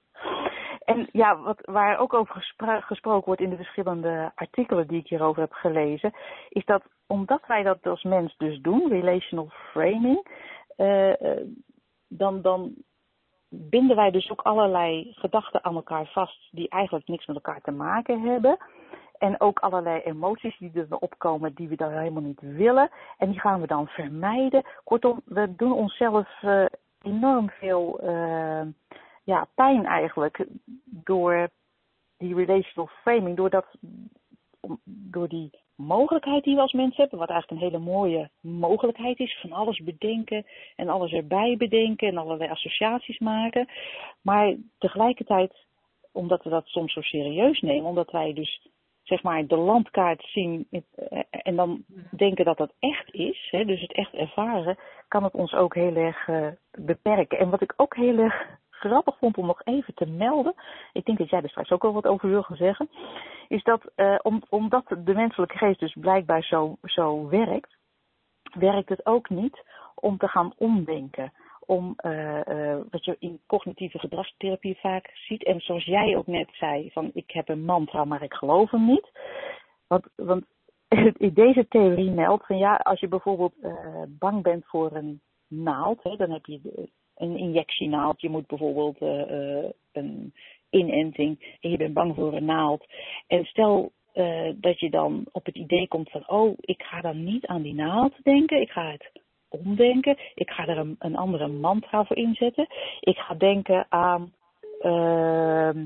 [0.84, 5.08] En ja, wat, waar ook over gespro gesproken wordt in de verschillende artikelen die ik
[5.08, 6.14] hierover heb gelezen,
[6.50, 10.28] is dat omdat wij dat als mens dus doen, relational framing,
[10.78, 11.14] uh,
[12.08, 12.74] dan, dan
[13.50, 17.72] binden wij dus ook allerlei gedachten aan elkaar vast die eigenlijk niks met elkaar te
[17.72, 18.58] maken hebben.
[19.18, 22.90] En ook allerlei emoties die er opkomen die we dan helemaal niet willen.
[23.18, 24.64] En die gaan we dan vermijden.
[24.84, 26.66] Kortom, we doen onszelf uh,
[27.02, 28.00] enorm veel
[29.32, 30.46] ja, pijn eigenlijk
[30.86, 31.50] door
[32.18, 33.38] die relational framing.
[33.38, 33.66] Doordat,
[34.86, 39.40] door die mogelijkheid die we als mensen hebben, wat eigenlijk een hele mooie mogelijkheid is,
[39.42, 43.68] van alles bedenken en alles erbij bedenken en allerlei associaties maken.
[44.22, 45.54] Maar tegelijkertijd,
[46.12, 48.70] omdat we dat soms zo serieus nemen, omdat wij dus
[49.04, 50.68] zeg maar de landkaart zien
[51.30, 55.54] en dan denken dat dat echt is, hè, dus het echt ervaren, kan het ons
[55.54, 57.40] ook heel erg uh, beperken.
[57.40, 60.54] En wat ik ook heel erg grappig vond om nog even te melden,
[60.94, 62.90] ik denk dat jij er straks ook wel wat over wil gaan zeggen,
[63.48, 63.82] is dat
[64.22, 67.78] om, omdat de menselijke geest dus blijkbaar zo, zo werkt,
[68.54, 69.64] werkt het ook niet
[69.96, 71.34] om te gaan omdenken.
[71.66, 75.44] Om uh, uh, wat je in cognitieve gedragstherapie vaak ziet.
[75.44, 78.86] En zoals jij ook net zei, van ik heb een mantra, maar ik geloof hem
[78.86, 79.12] niet.
[79.88, 80.46] Want, want
[81.44, 83.54] deze theorie meldt van ja, als je bijvoorbeeld
[84.08, 86.90] bang bent voor een naald, hè, dan heb je
[87.22, 88.22] een injectienaald.
[88.22, 90.34] Je moet bijvoorbeeld uh, een
[90.70, 92.86] inenting en je bent bang voor een naald.
[93.28, 97.24] En stel uh, dat je dan op het idee komt van, oh, ik ga dan
[97.24, 99.12] niet aan die naald denken, ik ga het
[99.50, 102.68] omdenken, ik ga er een, een andere mantra voor inzetten.
[103.00, 104.34] Ik ga denken aan,
[104.82, 105.84] uh,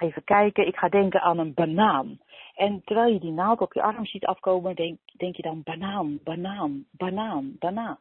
[0.00, 2.18] even kijken, ik ga denken aan een banaan.
[2.54, 6.18] En terwijl je die naald op je arm ziet afkomen, denk, denk je dan banaan,
[6.24, 7.98] banaan, banaan, banaan.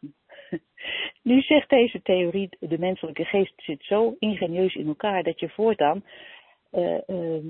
[1.22, 6.04] Nu zegt deze theorie, de menselijke geest zit zo ingenieus in elkaar dat je voortaan
[6.72, 7.44] uh, uh,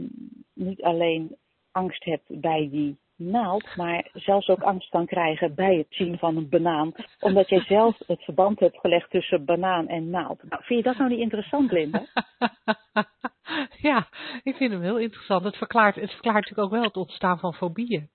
[0.54, 1.36] niet alleen
[1.72, 6.38] angst hebt bij die naald, maar zelfs ook angst kan krijgen bij het zien van
[6.38, 10.44] een banaan, omdat jij zelf het verband hebt gelegd tussen banaan en naald.
[10.44, 12.06] Nou, vind je dat nou niet interessant, Linda?
[13.90, 14.08] ja,
[14.44, 15.44] ik vind hem heel interessant.
[15.44, 18.10] Het verklaart, het verklaart natuurlijk ook wel het ontstaan van fobieën.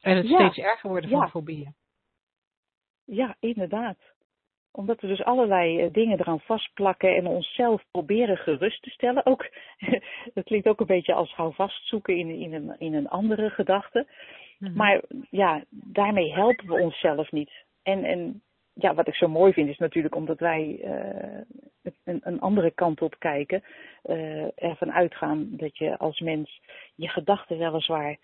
[0.00, 1.28] En het Ja, steeds erger worden van ja.
[1.28, 1.74] fobieën.
[3.04, 3.98] Ja, inderdaad.
[4.70, 9.26] Omdat we dus allerlei eh, dingen eraan vastplakken en onszelf proberen gerust te stellen.
[9.26, 9.48] Ook,
[10.34, 14.06] dat klinkt ook een beetje als houvast zoeken in, in, een, in een andere gedachte.
[14.58, 14.76] Mhm.
[14.76, 17.50] Maar ja, daarmee helpen we onszelf niet.
[17.82, 18.42] En, en
[18.74, 21.40] ja, wat ik zo mooi vind is natuurlijk omdat wij uh,
[22.04, 23.62] een, een, andere kant op kijken.
[24.04, 26.60] Uh, ervan uitgaan dat je als mens
[26.94, 28.16] je gedachten weliswaar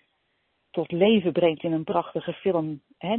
[0.71, 2.81] tot leven brengt in een prachtige film.
[2.97, 3.17] Hè,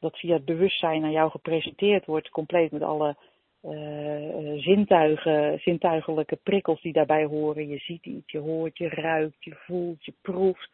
[0.00, 3.16] dat via het bewustzijn aan jou gepresenteerd wordt, compleet met alle
[3.62, 7.68] uh, zintuigen, zintuigelijke prikkels die daarbij horen.
[7.68, 10.70] Je ziet iets, je hoort, je ruikt, je voelt, je proeft.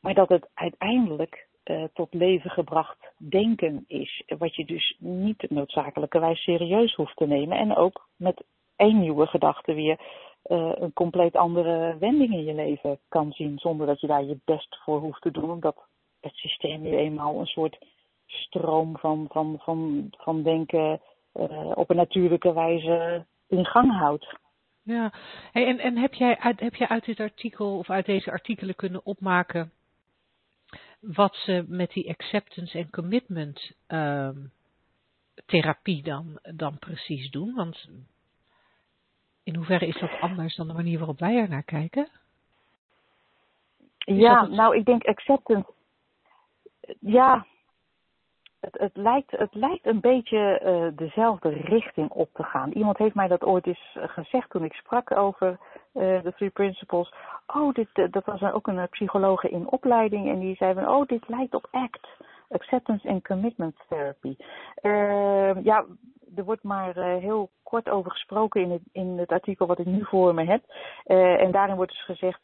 [0.00, 4.24] Maar dat het uiteindelijk uh, tot leven gebracht denken is.
[4.38, 7.58] Wat je dus niet noodzakelijkerwijs serieus hoeft te nemen.
[7.58, 8.44] En ook met
[8.76, 10.00] één nieuwe gedachte weer
[10.50, 13.58] uh, een compleet andere wending in je leven kan zien.
[13.58, 15.50] Zonder dat je daar je best voor hoeft te doen.
[15.50, 15.76] Omdat
[16.20, 17.78] het systeem nu eenmaal een soort
[18.26, 21.00] stroom van, van, van, van denken
[21.34, 24.38] uh, op een natuurlijke wijze in gang houdt.
[24.82, 25.12] Ja,
[25.52, 28.74] hey, en, en heb, jij uit, heb jij uit dit artikel of uit deze artikelen
[28.74, 29.72] kunnen opmaken
[31.00, 34.28] wat ze met die acceptance en commitment uh,
[35.46, 37.54] therapie dan, dan precies doen?
[37.54, 37.88] Want
[39.42, 42.08] in hoeverre is dat anders dan de manier waarop wij er naar kijken?
[43.98, 44.50] Is ja, het...
[44.50, 45.72] nou ik denk acceptance.
[47.00, 47.46] Ja,
[48.60, 52.70] het, het, lijkt, het lijkt een beetje uh, dezelfde richting op te gaan.
[52.70, 57.12] Iemand heeft mij dat ooit eens gezegd toen ik sprak over uh, de Three Principles.
[57.46, 61.28] Oh, dit, dat was ook een psycholoog in opleiding en die zei van, oh, dit
[61.28, 62.08] lijkt op ACT,
[62.50, 64.36] Acceptance and Commitment Therapy.
[65.62, 65.84] ja,
[66.36, 70.04] er wordt maar heel kort over gesproken in het, in het artikel wat ik nu
[70.04, 70.62] voor me heb.
[71.40, 72.40] en daarin wordt dus gezegd,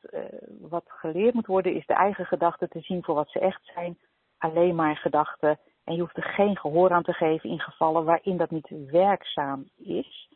[0.61, 3.99] wat geleerd moet worden is de eigen gedachten te zien voor wat ze echt zijn.
[4.39, 8.37] Alleen maar gedachten en je hoeft er geen gehoor aan te geven in gevallen waarin
[8.37, 10.29] dat niet werkzaam is.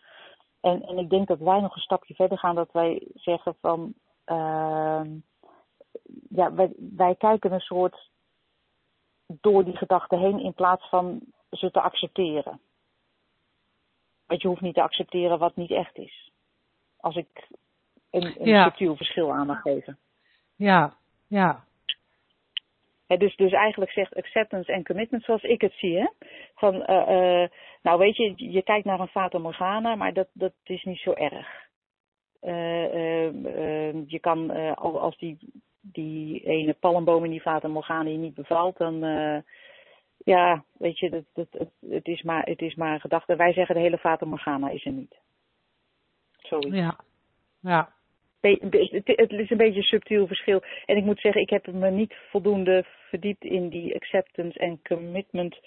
[0.61, 3.94] En, en ik denk dat wij nog een stapje verder gaan, dat wij zeggen van,
[4.26, 5.02] uh,
[6.28, 8.11] ja, wij, wij kijken een soort
[9.40, 12.61] door die gedachten heen in plaats van ze te accepteren.
[14.27, 16.31] Want je hoeft niet te accepteren wat niet echt is.
[16.97, 17.49] Als ik
[18.11, 18.64] een, een ja.
[18.64, 19.99] subtiel verschil aan mag geven.
[20.57, 20.95] Ja,
[21.27, 21.64] ja.
[23.07, 25.99] He, dus, dus eigenlijk zegt acceptance en commitment zoals ik het zie.
[25.99, 26.07] Hè?
[26.55, 27.49] Van, uh, uh,
[27.83, 31.12] nou weet je, je kijkt naar een Fata Morgana, maar dat, dat is niet zo
[31.12, 31.69] erg.
[32.43, 33.33] Uh,
[34.07, 35.38] je kan, als die,
[35.81, 39.01] die ene palmboom in die Fata Morgana je niet bevalt, dan,
[40.25, 43.37] ja, weet je, dat, dat, het, het, is maar, het is maar een gedachte.
[43.37, 45.16] Wij zeggen de hele Fata Morgana is er niet.
[46.38, 46.77] Zoiets.
[46.77, 46.97] Ja,
[47.61, 47.93] ja
[48.40, 50.62] het is een beetje een subtiel verschil.
[50.87, 55.61] En ik moet zeggen, ik heb me niet voldoende verdiept in die acceptance en commitment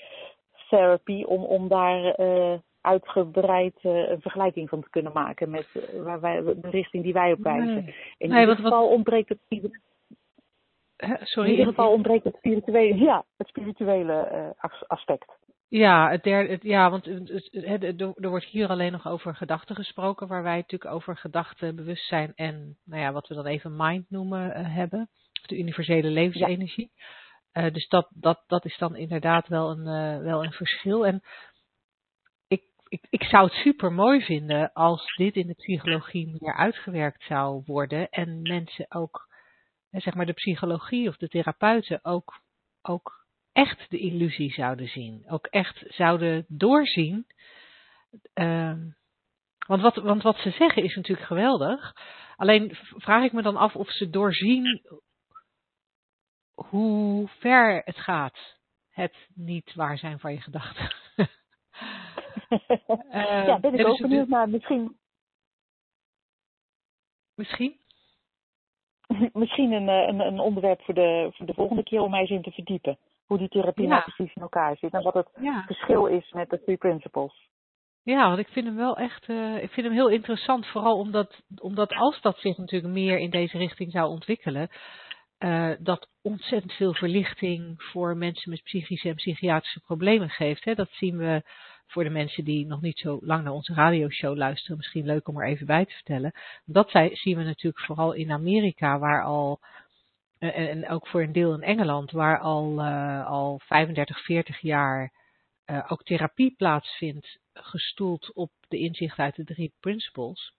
[0.70, 6.04] therapy om, om daar uh, uitgebreid uh, een vergelijking van te kunnen maken met uh,
[6.04, 7.74] waar wij, de richting die wij op wijzen.
[7.74, 7.96] Nee.
[8.18, 9.40] In nee, ieder wat, geval ontbreekt het
[11.24, 14.56] Sorry, in ieder geval ontbreekt het spirituele, ja, het spirituele
[14.88, 15.42] aspect.
[15.68, 20.28] Ja, het derde, het, ja, want het, er wordt hier alleen nog over gedachten gesproken,
[20.28, 24.48] waar wij natuurlijk over gedachten, bewustzijn en, nou ja, wat we dan even mind noemen
[24.50, 25.10] uh, hebben,
[25.48, 26.92] de universele levensenergie.
[26.94, 27.66] Ja.
[27.66, 31.06] Uh, dus dat, dat, dat is dan inderdaad wel een, uh, wel een verschil.
[31.06, 31.22] En
[32.48, 37.24] ik, ik, ik zou het super mooi vinden als dit in de psychologie meer uitgewerkt
[37.24, 39.28] zou worden en mensen ook,
[40.02, 42.42] zeg maar de psychologie of de therapeuten ook,
[42.82, 45.24] ook echt de illusie zouden zien.
[45.28, 47.26] Ook echt zouden doorzien.
[48.34, 48.78] Uh,
[49.68, 51.94] want, wat, want wat ze zeggen is natuurlijk geweldig.
[52.36, 54.82] Alleen vraag ik me dan af of ze doorzien
[56.54, 58.62] hoe ver het gaat.
[58.90, 60.92] Het niet waar zijn van je gedachten.
[63.12, 64.50] ja, ben ik ook benieuwd naar.
[64.50, 64.98] Misschien.
[67.36, 67.83] Misschien?
[69.34, 72.42] Misschien een, een, een onderwerp voor de, voor de volgende keer om mij eens in
[72.42, 73.90] te verdiepen hoe die therapie ja.
[73.90, 75.64] nou precies in elkaar zit en wat het ja.
[75.66, 77.52] verschil is met de three principles.
[78.04, 81.42] Ja, want ik vind hem wel echt, uh, ik vind hem heel interessant, vooral omdat,
[81.62, 84.70] omdat als dat zich natuurlijk meer in deze richting zou ontwikkelen,
[85.44, 90.64] uh, dat ontzettend veel verlichting voor mensen met psychische en psychiatrische problemen geeft.
[90.64, 90.74] Hè.
[90.76, 91.42] Dat zien we
[91.88, 95.40] voor de mensen die nog niet zo lang naar onze radioshow luisteren, misschien leuk om
[95.40, 96.34] er even bij te vertellen.
[96.66, 99.60] Dat zien we natuurlijk vooral in Amerika, waar al
[100.40, 105.12] en ook voor een deel in Engeland, waar al, uh, al 35, 40 jaar
[105.88, 110.54] ook therapie plaatsvindt, gestoeld op de inzicht uit de drie principles.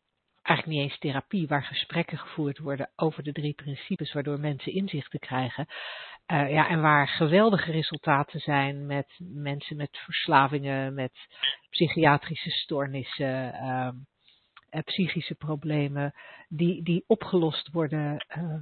[0.44, 5.18] Eigenlijk niet eens therapie, waar gesprekken gevoerd worden over de drie principes, waardoor mensen inzichten
[5.18, 5.66] krijgen.
[6.32, 11.12] Uh, ja, en waar geweldige resultaten zijn met mensen met verslavingen, met
[11.70, 13.88] psychiatrische stoornissen, uh,
[14.84, 16.14] psychische problemen,
[16.48, 18.26] die, die opgelost worden.
[18.38, 18.54] Uh,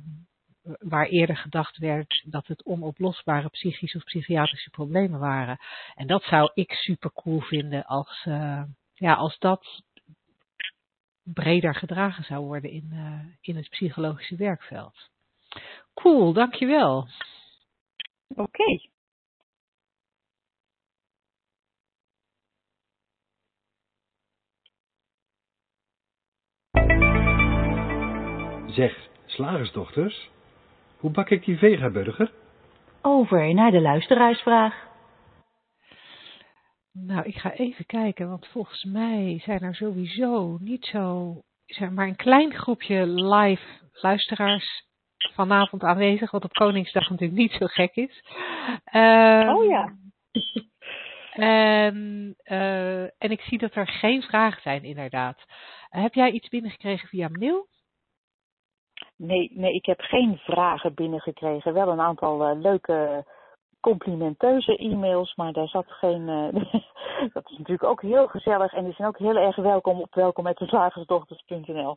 [0.79, 5.59] waar eerder gedacht werd dat het onoplosbare psychische of psychiatrische problemen waren.
[5.95, 8.62] En dat zou ik super cool vinden als, uh,
[8.95, 9.83] ja, als dat
[11.23, 15.11] breder gedragen zou worden in, uh, in het psychologische werkveld.
[15.95, 17.09] Cool, dankjewel.
[18.29, 18.43] Oké.
[18.43, 18.91] Okay.
[28.73, 30.31] Zeg, slagersdochters,
[30.97, 32.33] hoe bak ik die vegaburger?
[33.03, 34.92] Over naar de luisteraarsvraag.
[36.93, 42.07] Nou, ik ga even kijken, want volgens mij zijn er sowieso niet zo, zeg maar
[42.07, 44.87] een klein groepje live luisteraars
[45.35, 48.25] vanavond aanwezig, wat op Koningsdag natuurlijk niet zo gek is.
[48.93, 49.93] Uh, oh ja.
[51.33, 55.45] En, uh, en ik zie dat er geen vragen zijn, inderdaad.
[55.89, 57.67] Heb jij iets binnengekregen via mail?
[59.17, 61.75] Nee, nee, ik heb geen vragen binnengekregen.
[61.75, 63.25] Wel een aantal uh, leuke
[63.83, 66.29] complimenteuze e-mails, maar daar zat geen.
[66.29, 66.53] Uh,
[67.35, 70.45] dat is natuurlijk ook heel gezellig en die zijn ook heel erg welkom op welkom
[70.45, 71.97] met de.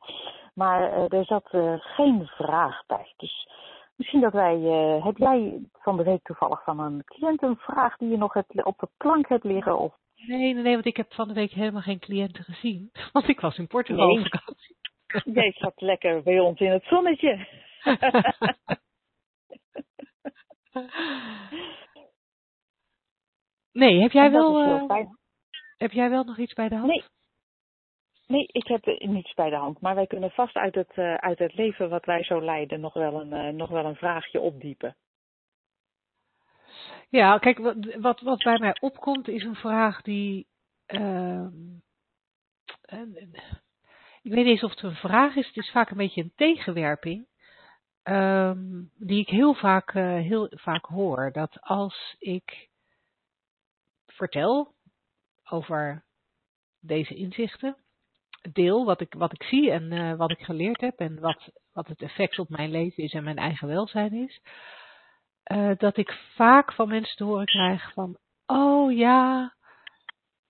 [0.54, 3.14] Maar uh, er zat uh, geen vraag bij.
[3.18, 3.50] Dus
[3.96, 4.60] misschien dat wij.
[5.04, 8.64] heb jij van de week toevallig van een cliënt een vraag die je nog hebt,
[8.64, 9.80] op de plank hebt liggen?
[9.80, 9.94] Of...
[10.16, 12.92] Nee, nee, nee, want ik heb van de week helemaal geen cliënten gezien.
[13.14, 14.20] Want ik was in Portugal nee.
[14.20, 14.76] op vakantie.
[15.34, 17.48] Jij zat lekker bij ons in het zonnetje.
[23.72, 25.06] Nee, heb jij, wel, uh,
[25.78, 26.88] heb jij wel nog iets bij de hand?
[26.88, 27.04] Nee.
[28.28, 29.82] Nee, ik heb niets bij de hand.
[29.82, 32.94] Maar wij kunnen vast uit het, uh, uit het leven wat wij zo leiden nog
[32.94, 34.96] wel een, uh, nog wel een vraagje opdiepen.
[37.10, 40.48] Ja, kijk, wat, wat, wat bij mij opkomt is een vraag die.
[40.88, 41.48] Uh,
[44.22, 45.48] ik weet niet eens of het een vraag is.
[45.48, 47.28] Het is vaak een beetje een tegenwerping.
[48.10, 51.32] Um, die ik heel vaak, heel vaak hoor.
[51.32, 52.70] Dat als ik
[54.08, 54.74] vertel
[55.50, 56.04] over
[56.82, 57.78] deze inzichten.
[58.52, 61.88] Deel wat ik, wat ik zie en uh, wat ik geleerd heb en wat, wat
[61.88, 64.42] het effect op mijn leven is en mijn eigen welzijn is.
[65.52, 69.54] Uh, dat ik vaak van mensen te horen krijg van, oh ja,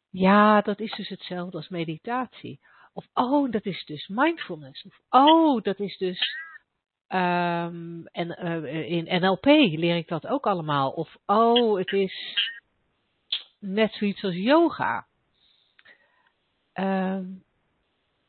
[0.09, 2.59] ja, dat is dus hetzelfde als meditatie.
[2.93, 4.85] Of oh, dat is dus mindfulness.
[4.85, 6.44] Of oh, dat is dus
[7.15, 10.91] um, en uh, in NLP leer ik dat ook allemaal.
[10.91, 12.37] Of oh, het is
[13.59, 15.07] net zoiets als yoga.
[16.73, 17.43] Um,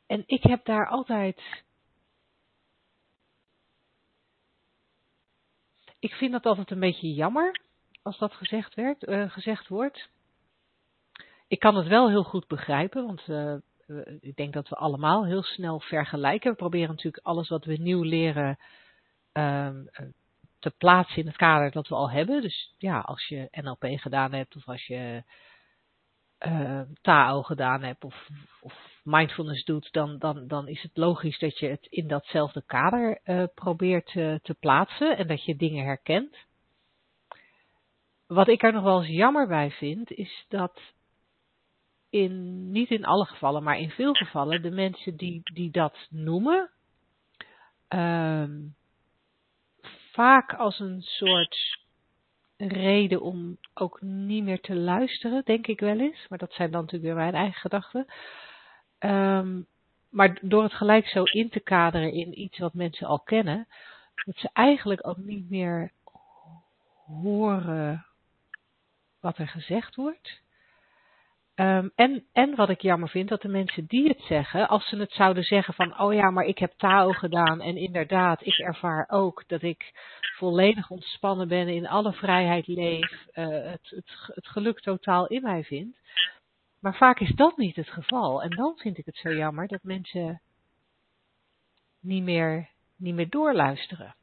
[0.06, 1.64] en ik heb daar altijd.
[5.98, 7.64] Ik vind dat altijd een beetje jammer
[8.06, 10.08] als dat gezegd, werd, uh, gezegd wordt.
[11.48, 13.54] Ik kan het wel heel goed begrijpen, want uh,
[14.20, 16.50] ik denk dat we allemaal heel snel vergelijken.
[16.50, 18.58] We proberen natuurlijk alles wat we nieuw leren
[19.32, 19.70] uh,
[20.58, 22.42] te plaatsen in het kader dat we al hebben.
[22.42, 25.22] Dus ja, als je NLP gedaan hebt of als je
[26.46, 28.28] uh, Tao gedaan hebt of,
[28.60, 33.20] of mindfulness doet, dan, dan, dan is het logisch dat je het in datzelfde kader
[33.24, 36.36] uh, probeert uh, te plaatsen en dat je dingen herkent.
[38.26, 40.80] Wat ik er nog wel eens jammer bij vind, is dat
[42.10, 46.70] in, niet in alle gevallen, maar in veel gevallen, de mensen die, die dat noemen,
[47.88, 48.44] uh,
[50.12, 51.84] vaak als een soort
[52.56, 56.26] reden om ook niet meer te luisteren, denk ik wel eens.
[56.28, 58.06] Maar dat zijn dan natuurlijk weer mijn eigen gedachten.
[58.98, 59.66] Um,
[60.10, 63.66] maar door het gelijk zo in te kaderen in iets wat mensen al kennen,
[64.24, 65.92] dat ze eigenlijk ook niet meer
[67.06, 68.06] horen
[69.20, 70.40] wat er gezegd wordt.
[71.58, 74.96] Um, en, en wat ik jammer vind, dat de mensen die het zeggen, als ze
[74.96, 79.06] het zouden zeggen van, oh ja, maar ik heb Tao gedaan en inderdaad, ik ervaar
[79.08, 79.92] ook dat ik
[80.36, 85.64] volledig ontspannen ben, in alle vrijheid leef, uh, het, het, het geluk totaal in mij
[85.64, 85.96] vind.
[86.80, 88.42] Maar vaak is dat niet het geval.
[88.42, 90.40] En dan vind ik het zo jammer dat mensen
[92.00, 94.14] niet meer, niet meer doorluisteren.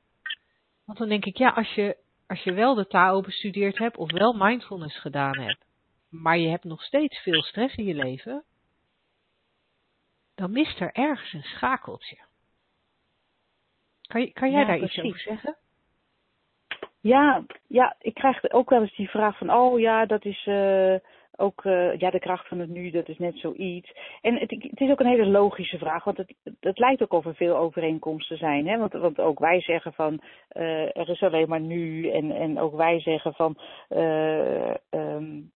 [0.85, 1.97] Want dan denk ik, ja, als je,
[2.27, 5.65] als je wel de Tao bestudeerd hebt of wel mindfulness gedaan hebt,
[6.13, 8.43] maar je hebt nog steeds veel stress in je leven,
[10.35, 12.17] dan mist er ergens een schakeltje.
[14.01, 14.97] Kan, kan jij ja, daar precies.
[14.97, 15.57] iets over zeggen?
[16.99, 20.95] Ja, ja, ik krijg ook wel eens die vraag van, oh ja, dat is, uh,
[21.35, 23.91] ook uh, ja, de kracht van het nu, dat is net zoiets.
[24.21, 27.25] En het, het, is ook een hele logische vraag, want het, het lijkt ook of
[27.25, 28.67] er veel overeenkomsten zijn.
[28.67, 28.77] Hè?
[28.77, 30.21] Want, want ook wij zeggen van
[30.53, 32.09] uh, er is alleen maar nu.
[32.09, 33.57] En, en ook wij zeggen van
[33.89, 35.51] uh, um,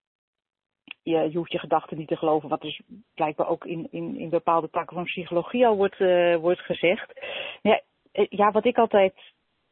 [1.09, 2.81] je, hoeft je gedachten niet te geloven, wat dus
[3.15, 5.97] blijkbaar ook in, in, in bepaalde takken van psychologie al wordt,
[6.41, 7.13] wordt gezegd.
[7.61, 7.81] Ja,
[8.11, 9.13] ja, wat ik altijd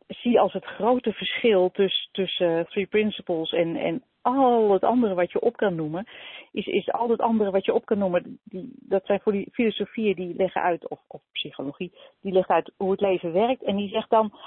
[0.07, 5.31] zie als het grote verschil tussen, tussen Three Principles en, en al het andere wat
[5.31, 6.07] je op kan noemen,
[6.51, 9.47] is, is al het andere wat je op kan noemen, die, dat zijn voor die
[9.51, 13.63] filosofieën die leggen uit, of, of psychologie, die leggen uit hoe het leven werkt.
[13.63, 14.39] En die zegt dan,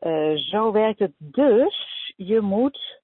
[0.00, 3.02] uh, zo werkt het dus, je moet,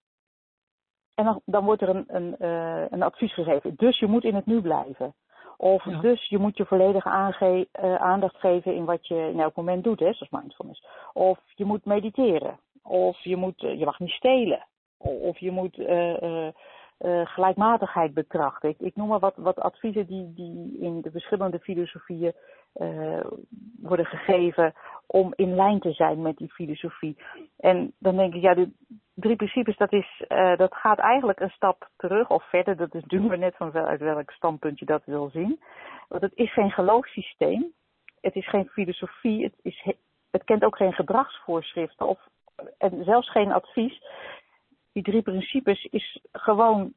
[1.21, 4.35] en dan, dan wordt er een, een, uh, een advies gegeven, dus je moet in
[4.35, 5.15] het nu blijven.
[5.57, 6.01] Of ja.
[6.01, 9.85] dus je moet je volledige aange uh, aandacht geven in wat je in elk moment
[9.85, 10.87] doet, hè, zoals mindfulness.
[11.13, 12.59] Of je moet mediteren.
[12.83, 14.67] Of je, moet, uh, je mag niet stelen.
[14.99, 15.79] Of je moet
[17.01, 18.69] uh, gelijkmatigheid betrachten.
[18.69, 22.33] Ik, ik, noem maar wat, wat adviezen die, die in de verschillende filosofieën
[23.81, 24.75] worden gegeven
[25.07, 27.17] om in lijn te zijn met die filosofie.
[27.59, 28.71] En dan denk ik, ja, de
[29.15, 32.77] drie principes, dat, is, uh, dat gaat eigenlijk een stap terug of verder.
[32.77, 35.61] Dat is, doen we net van uit welk standpunt je dat wil zien.
[36.09, 37.73] Want het is geen geloofssysteem.
[38.21, 39.45] Het is geen filosofie.
[39.45, 39.87] Het, is,
[40.31, 42.21] het kent ook geen gedragsvoorschriften of,
[42.79, 44.03] en zelfs geen advies.
[45.01, 46.93] Die drie principes is gewoon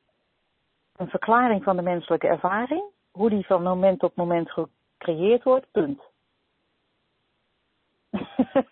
[0.96, 2.84] een verklaring van de menselijke ervaring.
[3.12, 6.02] Hoe die van moment tot moment gecreëerd wordt, punt.
[8.54, 8.66] en,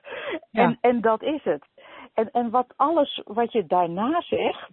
[0.52, 0.78] ja.
[0.82, 1.66] en dat is het.
[2.14, 4.70] En, en wat alles wat je daarna zegt,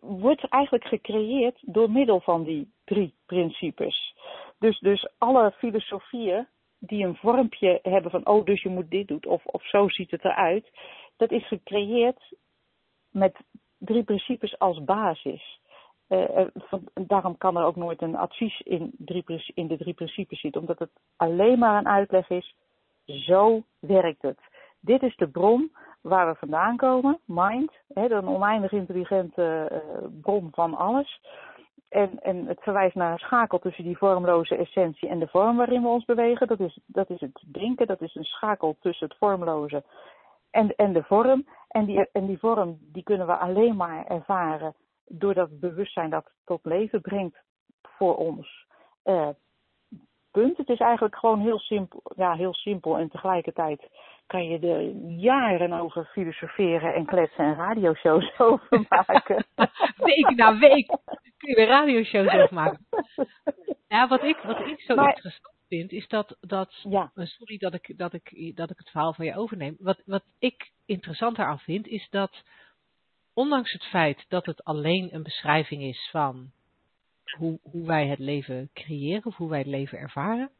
[0.00, 4.14] wordt eigenlijk gecreëerd door middel van die drie principes.
[4.58, 6.46] Dus, dus alle filosofieën
[6.78, 10.10] die een vormpje hebben van, oh, dus je moet dit doen, of, of zo ziet
[10.10, 10.70] het eruit,
[11.16, 12.34] dat is gecreëerd
[13.10, 13.36] met
[13.78, 15.60] drie principes als basis.
[16.08, 19.24] Uh, van, daarom kan er ook nooit een advies in, drie,
[19.54, 22.56] in de drie principes zitten, omdat het alleen maar een uitleg is.
[23.04, 24.38] Zo werkt het.
[24.80, 30.48] Dit is de bron waar we vandaan komen, mind, hè, een oneindig intelligente uh, bron
[30.52, 31.20] van alles.
[31.88, 35.82] En, en het verwijst naar een schakel tussen die vormloze essentie en de vorm waarin
[35.82, 36.46] we ons bewegen.
[36.46, 39.84] Dat is, dat is het denken, dat is een schakel tussen het vormloze
[40.50, 41.46] en, en de vorm.
[41.68, 44.74] En die, en die vorm die kunnen we alleen maar ervaren
[45.06, 47.36] door dat bewustzijn dat tot leven brengt
[47.82, 48.66] voor ons.
[49.04, 49.28] Uh,
[50.30, 50.56] punt.
[50.56, 53.88] Het is eigenlijk gewoon heel simpel, ja, heel simpel en tegelijkertijd
[54.26, 54.82] kan je er
[55.16, 59.44] jaren over filosoferen en kletsen en radioshows over maken.
[60.10, 60.86] week na week
[61.36, 62.86] kun je radioshows over maken.
[63.88, 67.12] Ja, wat ik, wat ik zo maar, interessant vind, is dat, dat ja.
[67.14, 69.76] sorry dat ik, dat, ik, dat ik het verhaal van je overneem.
[69.78, 72.42] Wat, wat ik interessant eraan vind, is dat
[73.32, 76.50] ondanks het feit dat het alleen een beschrijving is van
[77.36, 80.50] hoe, hoe wij het leven creëren, of hoe wij het leven ervaren,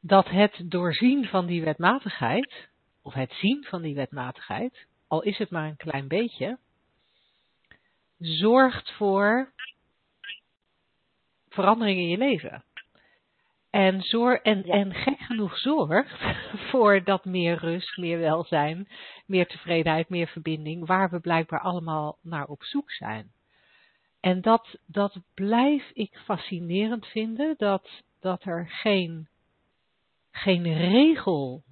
[0.00, 2.68] dat het doorzien van die wetmatigheid,
[3.02, 6.58] of het zien van die wetmatigheid, al is het maar een klein beetje,
[8.18, 9.52] zorgt voor
[11.48, 12.64] verandering in je leven.
[13.70, 14.00] En,
[14.42, 14.72] en, ja.
[14.72, 16.20] en gek genoeg zorgt
[16.70, 18.88] voor dat meer rust, meer welzijn,
[19.26, 23.30] meer tevredenheid, meer verbinding, waar we blijkbaar allemaal naar op zoek zijn.
[24.20, 29.28] En dat, dat blijf ik fascinerend vinden, dat, dat er geen
[30.30, 31.62] geen regel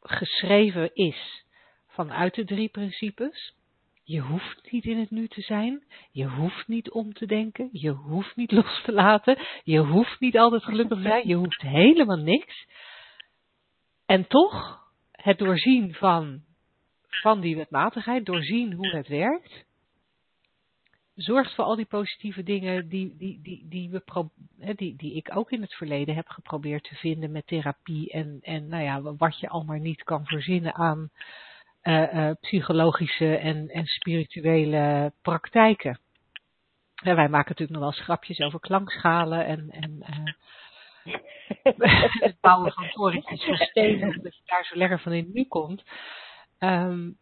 [0.00, 1.44] geschreven is
[1.86, 3.54] vanuit de drie principes.
[4.10, 5.82] Je hoeft niet in het nu te zijn.
[6.10, 7.68] Je hoeft niet om te denken.
[7.72, 9.38] Je hoeft niet los te laten.
[9.64, 11.28] Je hoeft niet altijd gelukkig te zijn.
[11.28, 12.66] Je hoeft helemaal niks.
[14.06, 14.82] En toch
[15.12, 16.42] het doorzien van,
[17.08, 19.64] van die wetmatigheid, doorzien hoe het werkt,
[21.14, 24.28] zorgt voor al die positieve dingen die, die, die, die, we
[24.74, 28.68] die, die ik ook in het verleden heb geprobeerd te vinden met therapie en, en
[28.68, 31.10] nou ja, wat je al maar niet kan verzinnen aan
[31.82, 35.98] uh, uh, psychologische en, en spirituele praktijken.
[37.02, 41.14] En wij maken natuurlijk nog wel schrapjes over klankschalen en, en uh,
[42.26, 45.82] het bouwen van torentjes van stenen, je daar zo lekker van in nu komt.
[46.58, 47.16] Um,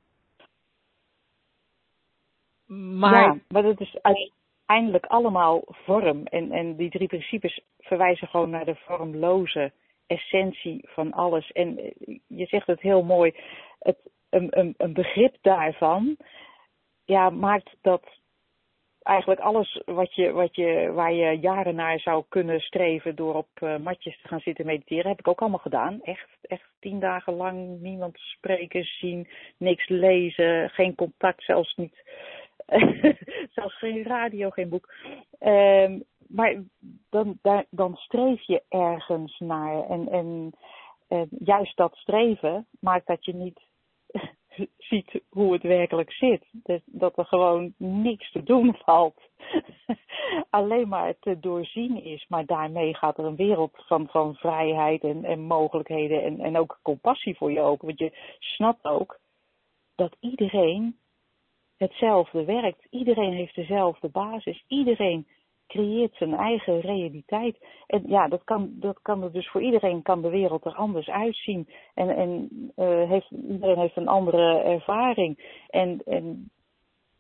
[2.99, 3.23] maar...
[3.23, 6.27] Ja, maar dat is uiteindelijk allemaal vorm.
[6.27, 9.73] En, en die drie principes verwijzen gewoon naar de vormloze
[10.07, 11.53] essentie van alles.
[11.53, 13.35] En eh, je zegt het heel mooi,
[13.79, 13.99] het,
[14.31, 16.17] een, een, een begrip daarvan
[17.05, 18.03] ja, maakt dat
[19.03, 23.49] eigenlijk alles wat je, wat je, waar je jaren naar zou kunnen streven door op
[23.63, 26.01] uh, matjes te gaan zitten mediteren, heb ik ook allemaal gedaan.
[26.03, 32.03] Echt, echt tien dagen lang niemand spreken, zien, niks lezen, geen contact, zelfs niet
[33.55, 34.93] Zelfs geen radio, geen boek.
[35.39, 36.63] Ehm, maar
[37.11, 37.39] dan,
[37.71, 39.89] dan streef je ergens naar.
[39.89, 40.53] En, en,
[41.09, 43.61] en juist dat streven maakt dat je niet
[44.79, 46.45] ziet hoe het werkelijk zit.
[46.53, 49.21] Dus dat er gewoon niks te doen valt.
[50.51, 52.27] Alleen maar te doorzien is.
[52.29, 56.79] Maar daarmee gaat er een wereld van, van vrijheid en, en mogelijkheden en, en ook
[56.83, 57.87] compassie voor je open.
[57.87, 59.19] Want je snapt ook
[59.95, 60.99] dat iedereen
[61.77, 62.87] hetzelfde werkt.
[62.91, 64.65] Iedereen heeft dezelfde basis.
[64.69, 65.27] Iedereen
[65.69, 67.57] creëert zijn eigen realiteit.
[67.87, 71.09] En ja, dat kan, dat kan er dus voor iedereen kan de wereld er anders
[71.09, 71.69] uitzien.
[71.95, 75.63] En, en uh, heeft, iedereen heeft een andere ervaring.
[75.69, 76.51] En, en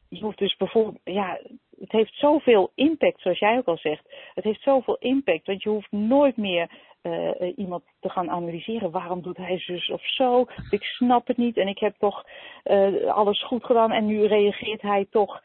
[0.09, 1.40] je hoeft dus bijvoorbeeld, ja,
[1.78, 4.14] het heeft zoveel impact, zoals jij ook al zegt.
[4.34, 6.70] Het heeft zoveel impact, want je hoeft nooit meer
[7.03, 8.90] uh, iemand te gaan analyseren.
[8.90, 10.46] Waarom doet hij zus of zo?
[10.70, 12.24] Ik snap het niet en ik heb toch
[12.64, 15.42] uh, alles goed gedaan en nu reageert hij toch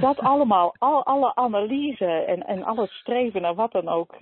[0.00, 4.14] dat allemaal, al, alle analyse en, en al het streven naar wat dan ook,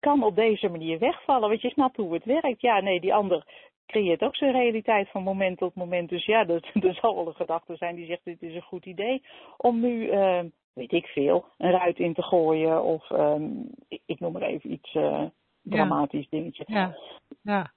[0.00, 1.48] kan op deze manier wegvallen.
[1.48, 2.60] Want je snapt hoe het werkt.
[2.60, 3.44] Ja, nee, die ander
[3.86, 6.08] creëert ook zijn realiteit van moment tot moment.
[6.08, 8.86] Dus ja, er, er zal wel een gedachte zijn die zegt: dit is een goed
[8.86, 9.22] idee
[9.56, 10.40] om nu, uh,
[10.72, 12.82] weet ik veel, een ruit in te gooien.
[12.82, 15.22] Of um, ik, ik, noem maar even iets uh,
[15.62, 16.38] dramatisch ja.
[16.38, 16.64] dingetje.
[16.66, 16.96] Ja.
[17.42, 17.70] ja.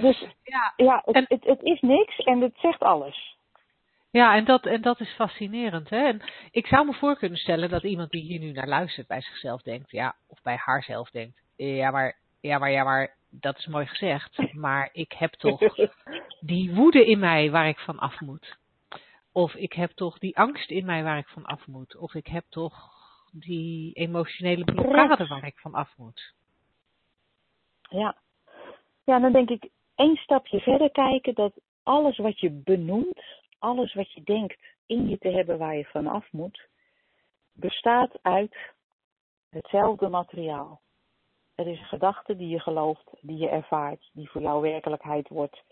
[0.00, 1.24] Dus ja, ja het, en...
[1.28, 3.38] het, het is niks en het zegt alles.
[4.10, 5.90] Ja, en dat, en dat is fascinerend.
[5.90, 6.06] Hè?
[6.06, 9.20] En ik zou me voor kunnen stellen dat iemand die hier nu naar luistert bij
[9.20, 13.66] zichzelf denkt, ja, of bij haarzelf denkt, ja maar, ja, maar, ja, maar, dat is
[13.66, 15.74] mooi gezegd, maar ik heb toch
[16.40, 18.58] die woede in mij waar ik van af moet.
[19.32, 21.96] Of ik heb toch die angst in mij waar ik van af moet.
[21.96, 22.90] Of ik heb toch
[23.32, 26.34] die emotionele blokkade waar ik van af moet.
[27.90, 28.16] Ja.
[29.04, 31.52] Ja, dan denk ik één stapje verder kijken dat
[31.82, 33.22] alles wat je benoemt,
[33.60, 36.68] alles wat je denkt in je te hebben waar je vanaf moet,
[37.52, 38.56] bestaat uit
[39.50, 40.80] hetzelfde materiaal.
[41.54, 45.62] Er is een gedachte die je gelooft, die je ervaart, die voor jou werkelijkheid wordt,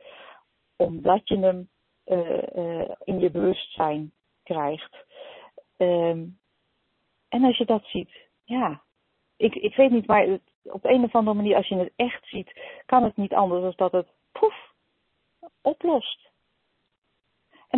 [0.76, 1.68] omdat je hem
[2.06, 4.12] uh, uh, in je bewustzijn
[4.42, 4.96] krijgt.
[5.76, 6.38] Um,
[7.28, 8.10] en als je dat ziet,
[8.44, 8.82] ja,
[9.36, 12.60] ik, ik weet niet, maar op een of andere manier, als je het echt ziet,
[12.86, 14.72] kan het niet anders dan dat het poef
[15.60, 16.27] oplost.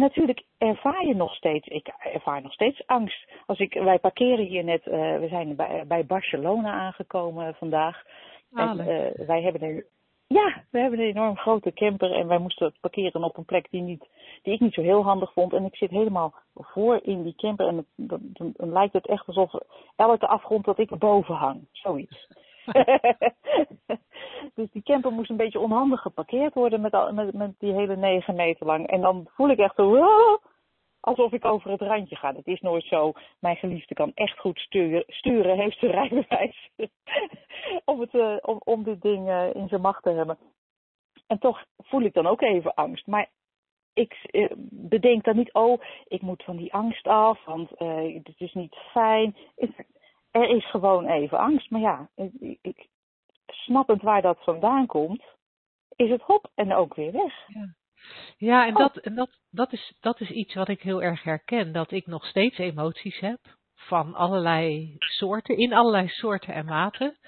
[0.01, 3.31] En natuurlijk ervaar je nog steeds, ik ervaar nog steeds angst.
[3.47, 8.03] Als ik, wij parkeren hier net, uh, we zijn bij, bij Barcelona aangekomen vandaag.
[8.53, 9.85] En, uh, wij hebben een,
[10.27, 13.83] ja, we hebben een enorm grote camper en wij moesten parkeren op een plek die,
[13.83, 14.09] niet,
[14.43, 15.53] die ik niet zo heel handig vond.
[15.53, 19.27] En ik zit helemaal voor in die camper en dan, dan, dan lijkt het echt
[19.27, 19.53] alsof
[19.97, 21.69] elke afgrond dat ik erboven hang.
[21.73, 22.29] Zoiets.
[24.55, 28.35] dus die camper moest een beetje onhandig geparkeerd worden met, met, met die hele negen
[28.35, 28.87] meter lang.
[28.87, 30.07] En dan voel ik echt zo,
[31.01, 32.35] alsof ik over het randje ga.
[32.35, 33.13] Het is nooit zo.
[33.39, 36.71] Mijn geliefde kan echt goed sturen, sturen heeft zijn rijbewijs.
[37.85, 40.39] om, het, uh, om, dit ding uh, in zijn macht te hebben.
[41.27, 43.07] En toch voel ik dan ook even angst.
[43.07, 43.29] Maar
[43.95, 47.71] ik uh, bedenk dan niet, oh, ik moet van die angst af, want
[48.25, 49.37] het is niet fijn.
[50.31, 51.71] Er is gewoon even angst.
[51.71, 52.89] Maar ja, ik, ik,
[53.47, 55.25] snappend waar dat vandaan komt,
[55.97, 57.47] is het hop en ook weer weg.
[57.47, 57.75] Ja.
[58.37, 61.73] Ja, en, dat, en dat, dat, is, dat is iets wat ik heel erg herken.
[61.73, 63.39] Dat ik nog steeds emoties heb.
[63.75, 67.19] Van allerlei soorten, in allerlei soorten en maten.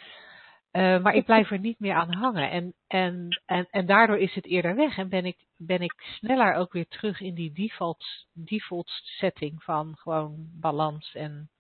[0.73, 2.51] Uh, maar ik blijf er niet meer aan hangen.
[2.51, 4.99] En, en, en, en daardoor is het eerder weg.
[4.99, 9.97] En ben ik, ben ik sneller ook weer terug in die default, default setting van
[9.97, 11.51] gewoon balans en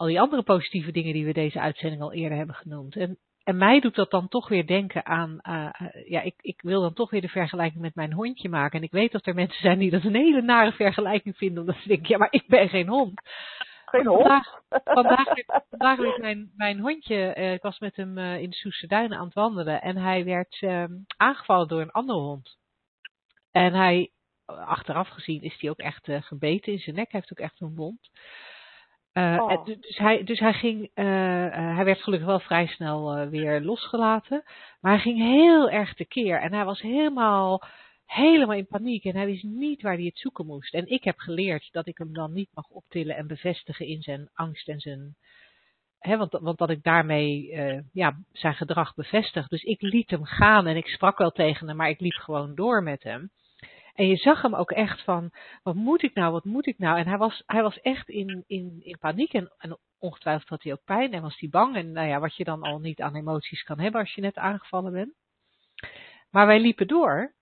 [0.00, 2.96] al die andere positieve dingen die we deze uitzending al eerder hebben genoemd.
[2.96, 5.70] En, en mij doet dat dan toch weer denken aan, uh,
[6.08, 8.78] ja, ik, ik wil dan toch weer de vergelijking met mijn hondje maken.
[8.78, 11.76] En ik weet dat er mensen zijn die dat een hele nare vergelijking vinden, omdat
[11.82, 13.20] ze denken, ja, maar ik ben geen hond.
[13.84, 14.20] Geen hond?
[14.20, 15.26] Vandaag, vandaag,
[15.70, 19.18] vandaag werd mijn, mijn hondje, uh, ik was met hem uh, in de Soese Duinen
[19.18, 20.84] aan het wandelen en hij werd uh,
[21.16, 22.58] aangevallen door een andere hond.
[23.50, 24.10] En hij,
[24.46, 27.74] achteraf gezien, is hij ook echt gebeten in zijn nek, hij heeft ook echt een
[27.74, 28.10] wond.
[29.14, 29.64] Uh, oh.
[29.64, 34.42] dus, hij, dus hij ging, uh, uh, hij werd gelukkig wel vrij snel weer losgelaten.
[34.80, 36.40] Maar hij ging heel erg tekeer.
[36.40, 37.62] En hij was helemaal,
[38.06, 39.04] helemaal in paniek.
[39.04, 40.74] En hij wist niet waar hij het zoeken moest.
[40.74, 44.28] En ik heb geleerd dat ik hem dan niet mag optillen en bevestigen in zijn
[44.34, 45.16] angst en zijn.
[45.98, 47.56] Hè, want, want dat ik daarmee
[47.92, 49.48] ja, zijn gedrag bevestig.
[49.48, 52.54] Dus ik liet hem gaan en ik sprak wel tegen hem, maar ik liep gewoon
[52.54, 53.30] door met hem.
[54.00, 55.30] En je zag hem ook echt van,
[55.62, 56.98] wat moet ik nou, wat moet ik nou?
[56.98, 60.72] En hij was, hij was echt in, in, in paniek en, en ongetwijfeld had hij
[60.72, 61.76] ook pijn en was hij bang.
[61.76, 64.36] En nou ja, wat je dan al niet aan emoties kan hebben als je net
[64.36, 65.14] aangevallen bent.
[66.30, 67.34] Maar wij liepen door.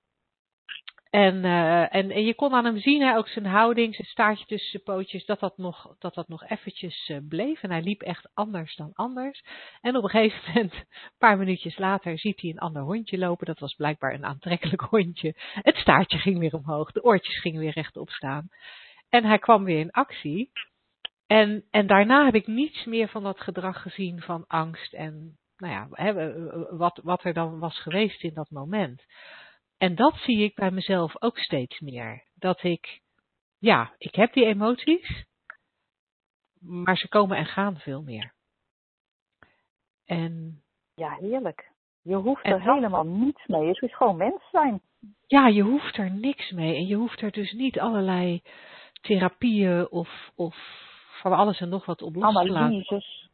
[1.11, 4.47] En, uh, en, en je kon aan hem zien, hè, ook zijn houding, zijn staartje
[4.47, 7.63] tussen zijn pootjes, dat dat nog, dat dat nog eventjes uh, bleef.
[7.63, 9.45] En hij liep echt anders dan anders.
[9.81, 10.87] En op een gegeven moment, een
[11.19, 13.47] paar minuutjes later, ziet hij een ander hondje lopen.
[13.47, 15.35] Dat was blijkbaar een aantrekkelijk hondje.
[15.37, 18.49] Het staartje ging weer omhoog, de oortjes gingen weer rechtop staan.
[19.09, 20.51] En hij kwam weer in actie.
[21.27, 25.73] En, en daarna heb ik niets meer van dat gedrag gezien van angst en nou
[25.73, 26.33] ja, hè,
[26.77, 29.05] wat, wat er dan was geweest in dat moment.
[29.79, 32.25] En dat zie ik bij mezelf ook steeds meer.
[32.35, 33.01] Dat ik,
[33.59, 35.25] ja, ik heb die emoties,
[36.61, 38.33] maar ze komen en gaan veel meer.
[40.05, 40.63] En.
[40.95, 41.71] Ja, heerlijk.
[42.03, 43.67] Je hoeft er helemaal niets mee.
[43.67, 44.81] Het is gewoon mens zijn.
[45.27, 46.77] Ja, je hoeft er niks mee.
[46.77, 48.43] En je hoeft er dus niet allerlei
[49.01, 50.57] therapieën of, of
[51.21, 52.57] van alles en nog wat op los te laten.
[52.57, 53.31] Analyses.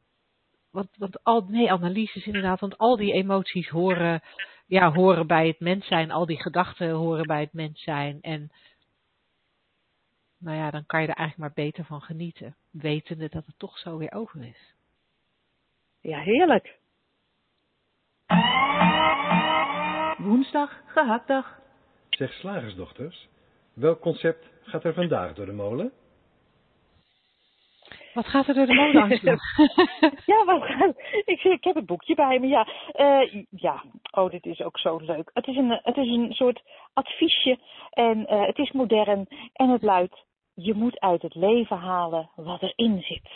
[0.71, 2.61] Want, want al, nee, analyses inderdaad.
[2.61, 4.23] Want al die emoties horen
[4.67, 6.11] ja, horen bij het mens zijn.
[6.11, 8.19] Al die gedachten horen bij het mens zijn.
[8.21, 8.51] En
[10.39, 12.57] nou ja, dan kan je er eigenlijk maar beter van genieten.
[12.71, 14.75] Wetende dat het toch zo weer over is.
[16.01, 16.79] Ja, heerlijk.
[20.19, 21.59] Woensdag, gehaktdag.
[22.11, 23.29] Zeg slagersdochters,
[23.73, 25.93] welk concept gaat er vandaag door de molen?
[28.15, 29.37] Wat gaat er door de Angela?
[30.33, 30.95] ja, wat gaat,
[31.25, 32.47] ik, ik heb het boekje bij me.
[32.47, 35.31] Ja, uh, ja, oh, dit is ook zo leuk.
[35.33, 36.63] Het is een, het is een soort
[36.93, 37.59] adviesje
[37.91, 42.63] en uh, het is modern en het luidt: je moet uit het leven halen wat
[42.63, 43.31] erin zit.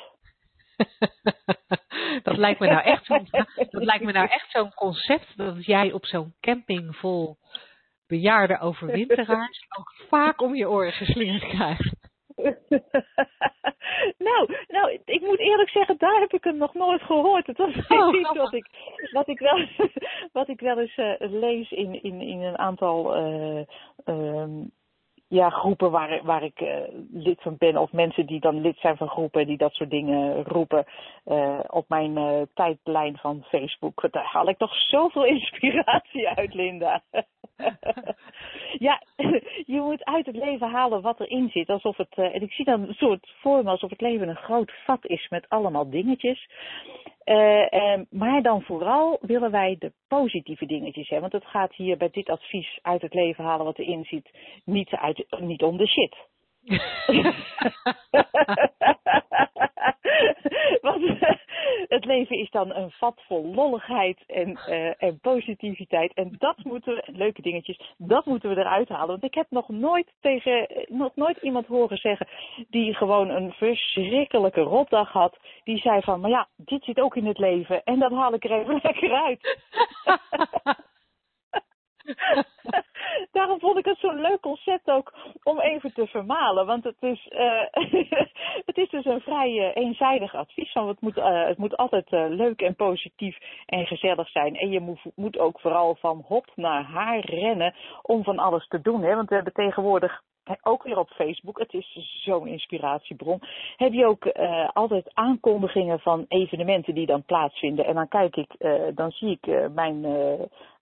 [2.26, 3.28] dat lijkt me nou echt zo'n,
[3.70, 7.36] dat lijkt me nou echt zo'n concept dat jij op zo'n camping vol
[8.06, 11.96] bejaarde overwinteraars ook vaak om je oren geslingerd krijgt.
[14.28, 17.46] nou, nou, ik moet eerlijk zeggen, daar heb ik hem nog nooit gehoord.
[17.46, 18.66] Het was oh, iets wat ik,
[19.12, 19.66] wat ik wel,
[20.38, 23.62] wat ik wel eens uh, lees in, in, in een aantal uh,
[24.04, 24.44] uh,
[25.28, 26.80] ja, groepen waar, waar ik uh,
[27.12, 27.76] lid van ben.
[27.76, 30.84] Of mensen die dan lid zijn van groepen die dat soort dingen roepen.
[31.26, 34.08] Uh, op mijn uh, tijdlijn van Facebook.
[34.10, 37.02] Daar haal ik toch zoveel inspiratie uit, Linda.
[38.88, 39.02] ja,
[39.74, 41.68] je moet uit het leven halen wat erin zit.
[41.68, 44.72] Alsof het, en ik zie dan een soort voor me alsof het leven een groot
[44.84, 46.48] vat is met allemaal dingetjes.
[47.24, 51.30] Uh, maar dan vooral willen wij de positieve dingetjes hebben.
[51.30, 54.30] Want het gaat hier bij dit advies uit het leven halen wat erin zit,
[54.64, 56.16] niet, uit, niet om de shit.
[60.80, 61.02] Want
[61.88, 66.12] het leven is dan een vat vol lolligheid en, uh, en positiviteit.
[66.14, 69.06] En dat moeten we, leuke dingetjes, dat moeten we eruit halen.
[69.06, 72.28] Want ik heb nog nooit tegen, nog nooit iemand horen zeggen
[72.70, 75.38] die gewoon een verschrikkelijke rotdag had.
[75.64, 78.44] Die zei van, maar ja, dit zit ook in het leven en dat haal ik
[78.44, 79.56] er even lekker uit.
[83.32, 86.66] Daarom vond ik het zo'n leuk concept ook om even te vermalen.
[86.66, 87.62] Want het is, uh,
[88.70, 90.72] het is dus een vrij uh, eenzijdig advies.
[90.72, 94.56] Van het, moet, uh, het moet altijd leuk en positief en gezellig zijn.
[94.56, 98.80] En je moet, moet ook vooral van hop naar haar rennen om van alles te
[98.80, 99.02] doen.
[99.02, 99.14] Hè?
[99.14, 100.22] Want we hebben tegenwoordig
[100.62, 103.40] ook weer op Facebook, het is zo'n inspiratiebron,
[103.76, 104.26] heb je ook
[104.72, 107.84] altijd aankondigingen van evenementen die dan plaatsvinden.
[107.84, 108.50] En dan kijk ik,
[108.94, 110.06] dan zie ik mijn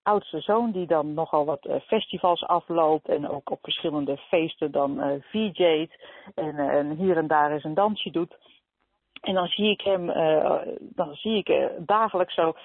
[0.07, 5.91] oudste zoon die dan nogal wat festivals afloopt en ook op verschillende feesten dan VJ't
[6.35, 8.37] en, en hier en daar eens een dansje doet.
[9.21, 10.05] En dan zie ik hem,
[10.79, 12.55] dan zie ik dagelijks zo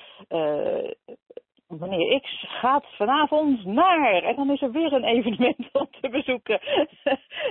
[1.81, 4.23] meneer X gaat vanavond naar.
[4.23, 6.61] En dan is er weer een evenement om te bezoeken.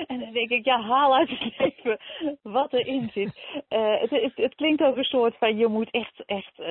[0.07, 1.97] en dan denk ik, ja, haal uit het leven
[2.41, 3.39] wat erin zit.
[3.69, 6.61] Het, het, klinkt ook een soort van, je moet echt, echt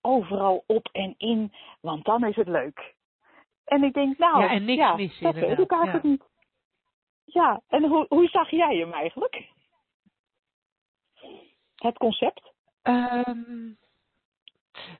[0.00, 1.52] overal op en in,
[1.82, 2.94] want dan is het leuk.
[3.64, 6.10] En ik denk, nou, ja, en niks ja, mis dat weet ik eigenlijk ja.
[6.10, 6.24] niet.
[7.24, 9.48] Ja, en hoe, hoe zag jij hem eigenlijk?
[11.76, 12.52] Het concept?
[12.82, 13.78] Um,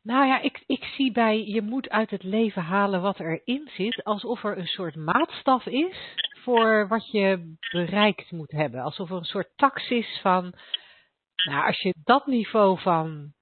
[0.02, 4.04] nou ja, ik, ik zie bij je moet uit het leven halen wat erin zit,
[4.04, 8.80] alsof er een soort maatstaf is voor wat je bereikt moet hebben.
[8.80, 10.54] Alsof er een soort tax is van,
[11.44, 13.32] nou als je dat niveau van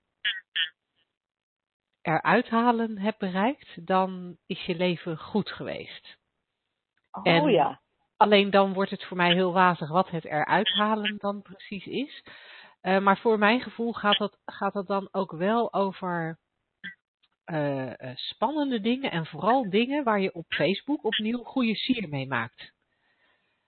[2.03, 6.19] eruit halen hebt bereikt, dan is je leven goed geweest.
[7.11, 7.81] Oh en ja.
[8.17, 12.23] Alleen dan wordt het voor mij heel wazig wat het eruit halen dan precies is.
[12.83, 16.39] Uh, maar voor mijn gevoel gaat dat, gaat dat dan ook wel over
[17.47, 22.27] uh, uh, spannende dingen en vooral dingen waar je op Facebook opnieuw goede sier mee
[22.27, 22.73] maakt.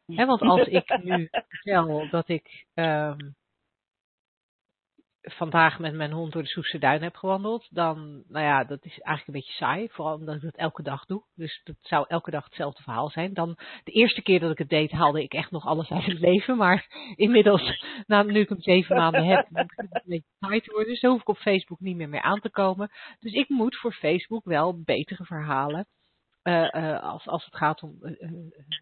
[0.07, 3.35] He, want als ik nu vertel dat ik um,
[5.23, 8.99] vandaag met mijn hond door de Soester Duin heb gewandeld, dan, nou ja, dat is
[8.99, 9.89] eigenlijk een beetje saai.
[9.91, 11.23] Vooral omdat ik dat elke dag doe.
[11.35, 13.35] Dus dat zou elke dag hetzelfde verhaal zijn.
[13.35, 16.19] Dan, de eerste keer dat ik het deed, haalde ik echt nog alles uit het
[16.19, 16.57] leven.
[16.57, 20.71] Maar inmiddels, nou, nu ik hem zeven maanden heb, begint het een beetje saai te
[20.71, 20.93] worden.
[20.93, 22.91] Dus hoef ik op Facebook niet meer mee aan te komen.
[23.21, 25.87] Dus ik moet voor Facebook wel betere verhalen
[27.01, 28.31] als, als het gaat om uh,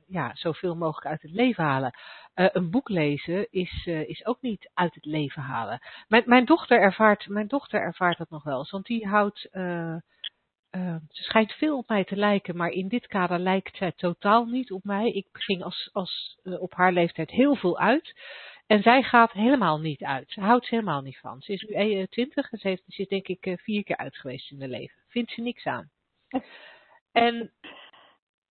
[0.06, 1.98] ja, zoveel mogelijk uit het leven halen.
[2.34, 5.80] een boek lezen is, is ook niet uit het leven halen.
[6.08, 9.48] Mijn, mijn, dochter ervaart, mijn dochter ervaart dat nog wel eens, want die houdt.
[9.50, 14.72] ze schijnt veel op mij te lijken, maar in dit kader lijkt zij totaal niet
[14.72, 15.10] op mij.
[15.10, 18.14] Ik ging als, als, op haar leeftijd heel veel uit.
[18.70, 20.30] En zij gaat helemaal niet uit.
[20.30, 21.40] Ze houdt ze helemaal niet van.
[21.42, 24.60] Ze is nu 20 en ze, heeft, is denk ik vier keer uit geweest in
[24.60, 25.02] haar leven.
[25.08, 25.90] Vindt ze niks aan.
[27.12, 27.52] En,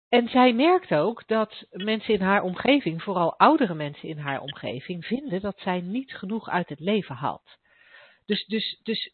[0.10, 5.06] en zij merkt ook dat mensen in haar omgeving, vooral oudere mensen in haar omgeving,
[5.06, 7.58] vinden dat zij niet genoeg uit het leven haalt.
[8.26, 9.14] Dus, dus, dus,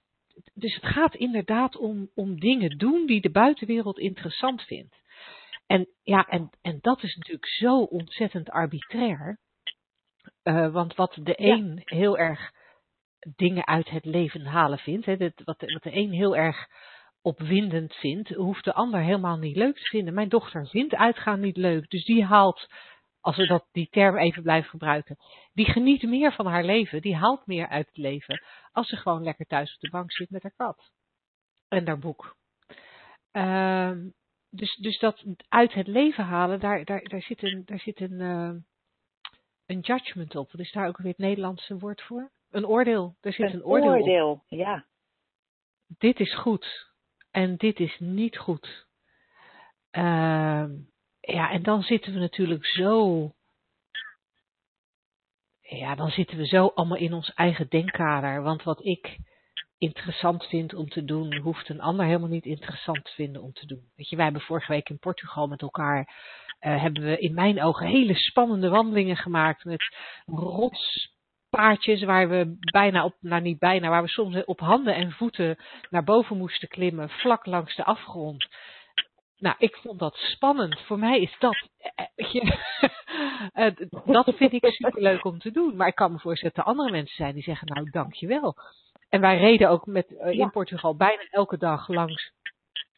[0.54, 4.96] dus het gaat inderdaad om, om dingen doen die de buitenwereld interessant vindt.
[5.68, 9.40] En, ja, en, en dat is natuurlijk zo ontzettend arbitrair.
[10.44, 12.52] Uh, want wat de een heel erg
[13.36, 16.68] dingen uit het leven halen vindt, hè, wat, wat de een heel erg
[17.22, 20.14] opwindend vindt, hoeft de ander helemaal niet leuk te vinden.
[20.14, 22.68] Mijn dochter vindt uitgaan niet leuk, dus die haalt,
[23.22, 25.18] als we dat, die term even blijven gebruiken,
[25.54, 29.24] die geniet meer van haar leven, die haalt meer uit het leven, als ze gewoon
[29.24, 30.92] lekker thuis op de bank zit met haar kat
[31.68, 32.38] en haar boek.
[33.32, 33.92] Uh,
[34.50, 38.20] dus, dus dat uit het leven halen, daar, daar, daar zit, een, daar zit een,
[38.20, 38.52] uh,
[39.66, 40.52] een judgment op.
[40.52, 42.32] Wat is daar ook weer het Nederlandse woord voor?
[42.50, 43.16] Een oordeel.
[43.22, 44.44] Er zit een, een oordeel, oordeel op.
[44.48, 44.86] ja.
[45.98, 46.89] Dit is goed.
[47.32, 48.88] En dit is niet goed.
[49.92, 50.66] Uh,
[51.20, 53.32] ja, en dan zitten we natuurlijk zo.
[55.62, 58.42] Ja, dan zitten we zo allemaal in ons eigen denkkader.
[58.42, 59.18] Want wat ik
[59.78, 63.66] interessant vind om te doen, hoeft een ander helemaal niet interessant te vinden om te
[63.66, 63.92] doen.
[63.96, 66.00] Weet je, wij hebben vorige week in Portugal met elkaar,
[66.62, 71.18] uh, hebben we in mijn ogen hele spannende wandelingen gemaakt met rots
[71.50, 75.58] paardjes waar we bijna op, nou niet bijna, waar we soms op handen en voeten
[75.90, 78.48] naar boven moesten klimmen, vlak langs de afgrond.
[79.38, 80.80] Nou, ik vond dat spannend.
[80.80, 82.06] Voor mij is dat, eh,
[83.54, 83.76] eh,
[84.06, 85.76] dat vind ik superleuk om te doen.
[85.76, 88.56] Maar ik kan me voorstellen dat er andere mensen zijn die zeggen, nou dankjewel.
[89.10, 92.32] En wij reden ook met, in Portugal bijna elke dag langs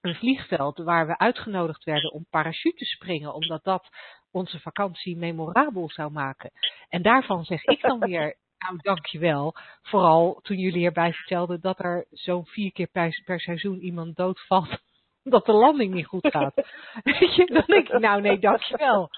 [0.02, 3.90] een vliegveld waar we uitgenodigd werden om parachute te springen, omdat dat
[4.32, 6.52] onze vakantie memorabel zou maken.
[6.90, 9.54] En daarvan zeg ik dan weer, nou dankjewel.
[9.82, 14.80] Vooral toen jullie erbij vertelden dat er zo'n vier keer per, per seizoen iemand doodvalt
[15.24, 16.56] omdat de landing niet goed gaat.
[17.04, 19.10] Weet je, dan denk ik, nou nee, dankjewel.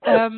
[0.00, 0.36] um,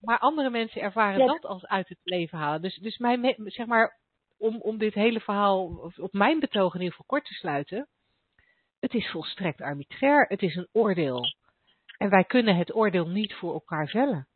[0.00, 2.62] maar andere mensen ervaren dat als uit het leven halen.
[2.62, 3.98] Dus, dus mijn, zeg maar,
[4.38, 7.88] om, om dit hele verhaal op mijn betoog in ieder geval kort te sluiten.
[8.80, 10.26] Het is volstrekt arbitrair.
[10.28, 11.34] Het is een oordeel.
[11.98, 14.26] En wij kunnen het oordeel niet voor elkaar vellen.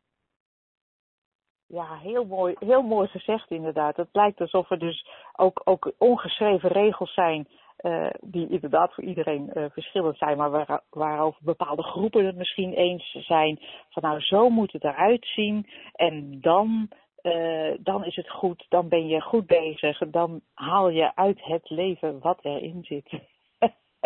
[1.67, 3.95] Ja, heel mooi, heel mooi gezegd inderdaad.
[3.95, 7.47] Het lijkt alsof er dus ook, ook ongeschreven regels zijn
[7.83, 12.73] uh, die inderdaad voor iedereen uh, verschillend zijn, maar waar, waarover bepaalde groepen het misschien
[12.73, 13.59] eens zijn
[13.89, 16.89] van nou zo moet het eruit zien en dan,
[17.21, 21.69] uh, dan is het goed, dan ben je goed bezig, dan haal je uit het
[21.69, 23.09] leven wat erin zit.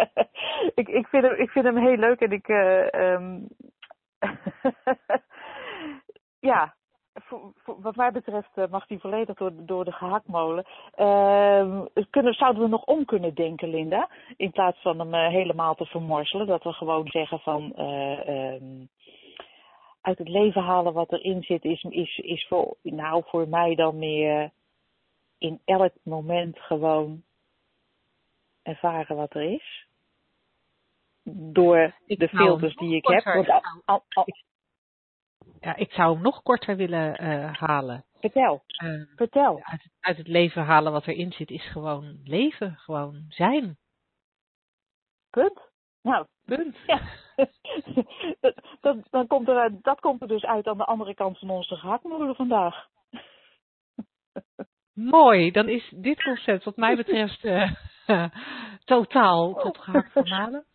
[0.81, 2.47] ik, ik, vind hem, ik vind hem heel leuk en ik.
[2.47, 3.47] Uh, um,
[6.49, 6.75] ja,
[7.65, 10.65] wat mij betreft uh, mag die volledig door, door de gehaktmolen.
[10.97, 14.09] Uh, kunnen, zouden we nog om kunnen denken, Linda?
[14.37, 16.47] In plaats van hem uh, helemaal te vermorzelen.
[16.47, 17.73] Dat we gewoon zeggen van.
[17.79, 18.89] Um,
[20.01, 24.51] uit het leven halen wat erin zit, is, is, is nou, voor mij dan meer
[25.37, 27.23] in elk moment gewoon
[28.63, 29.86] ervaren wat er is
[31.33, 33.23] door ik de filters die ik heb.
[33.23, 34.25] Want al, al, al,
[35.59, 38.05] ja, ik zou hem nog korter willen uh, halen.
[38.19, 38.63] Vertel.
[38.83, 39.59] Uh, Vertel.
[39.63, 43.77] Uit, uit, het leven halen wat erin zit is gewoon leven, gewoon zijn.
[45.29, 45.71] Punt.
[46.01, 46.77] Nou, punt.
[46.85, 46.99] Ja.
[48.81, 51.75] dat, dan komt er, dat komt er dus uit aan de andere kant van onze
[51.75, 52.87] gehaktmolen vandaag.
[54.93, 57.71] Mooi, dan is dit concept wat mij betreft uh,
[58.85, 60.65] totaal tot gehakt vermalen.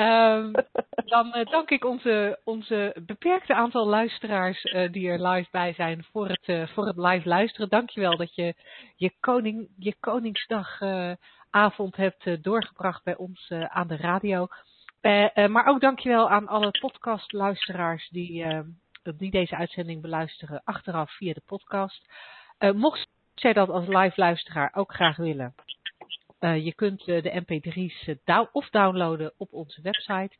[0.00, 0.52] Um,
[1.14, 6.04] dan uh, dank ik onze, onze beperkte aantal luisteraars uh, die er live bij zijn
[6.04, 7.68] voor het, uh, voor het live luisteren.
[7.68, 8.54] Dankjewel dat je
[8.96, 14.46] je, koning, je Koningsdagavond hebt doorgebracht bij ons aan de radio.
[15.48, 18.46] maar ook dankjewel aan alle podcastluisteraars die,
[19.16, 22.06] die deze uitzending beluisteren achteraf via de podcast.
[22.58, 25.54] Mocht jij dat als live luisteraar ook graag willen,
[26.40, 30.36] uh, je kunt de mp3's down of downloaden op onze website,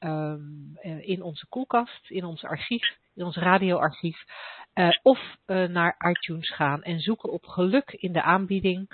[0.00, 4.24] um, in onze koelkast, in ons archief, in ons radioarchief,
[5.02, 8.88] of naar iTunes gaan en zoeken op geluk in de aanbieding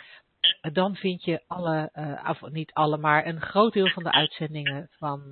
[0.73, 1.91] dan vind je alle,
[2.51, 5.23] niet alle, maar een groot deel van de uitzendingen van,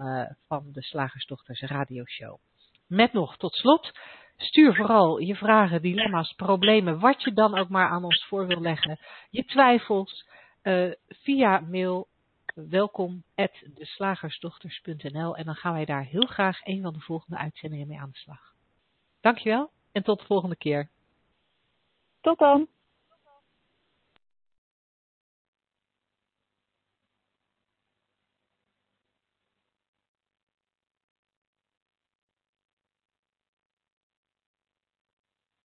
[0.47, 2.39] van de Slagersdochters radioshow.
[2.87, 3.93] Met nog tot slot,
[4.37, 8.61] stuur vooral je vragen, dilemma's, problemen, wat je dan ook maar aan ons voor wil
[8.61, 8.99] leggen,
[9.31, 10.27] je twijfels,
[10.69, 12.09] uh, via mail
[12.55, 13.25] welkom
[13.75, 18.11] deslagersdochters.nl en dan gaan wij daar heel graag een van de volgende uitzendingen mee aan
[18.11, 18.55] de slag.
[19.21, 20.91] Dankjewel en tot de volgende keer.
[22.21, 22.69] Tot dan.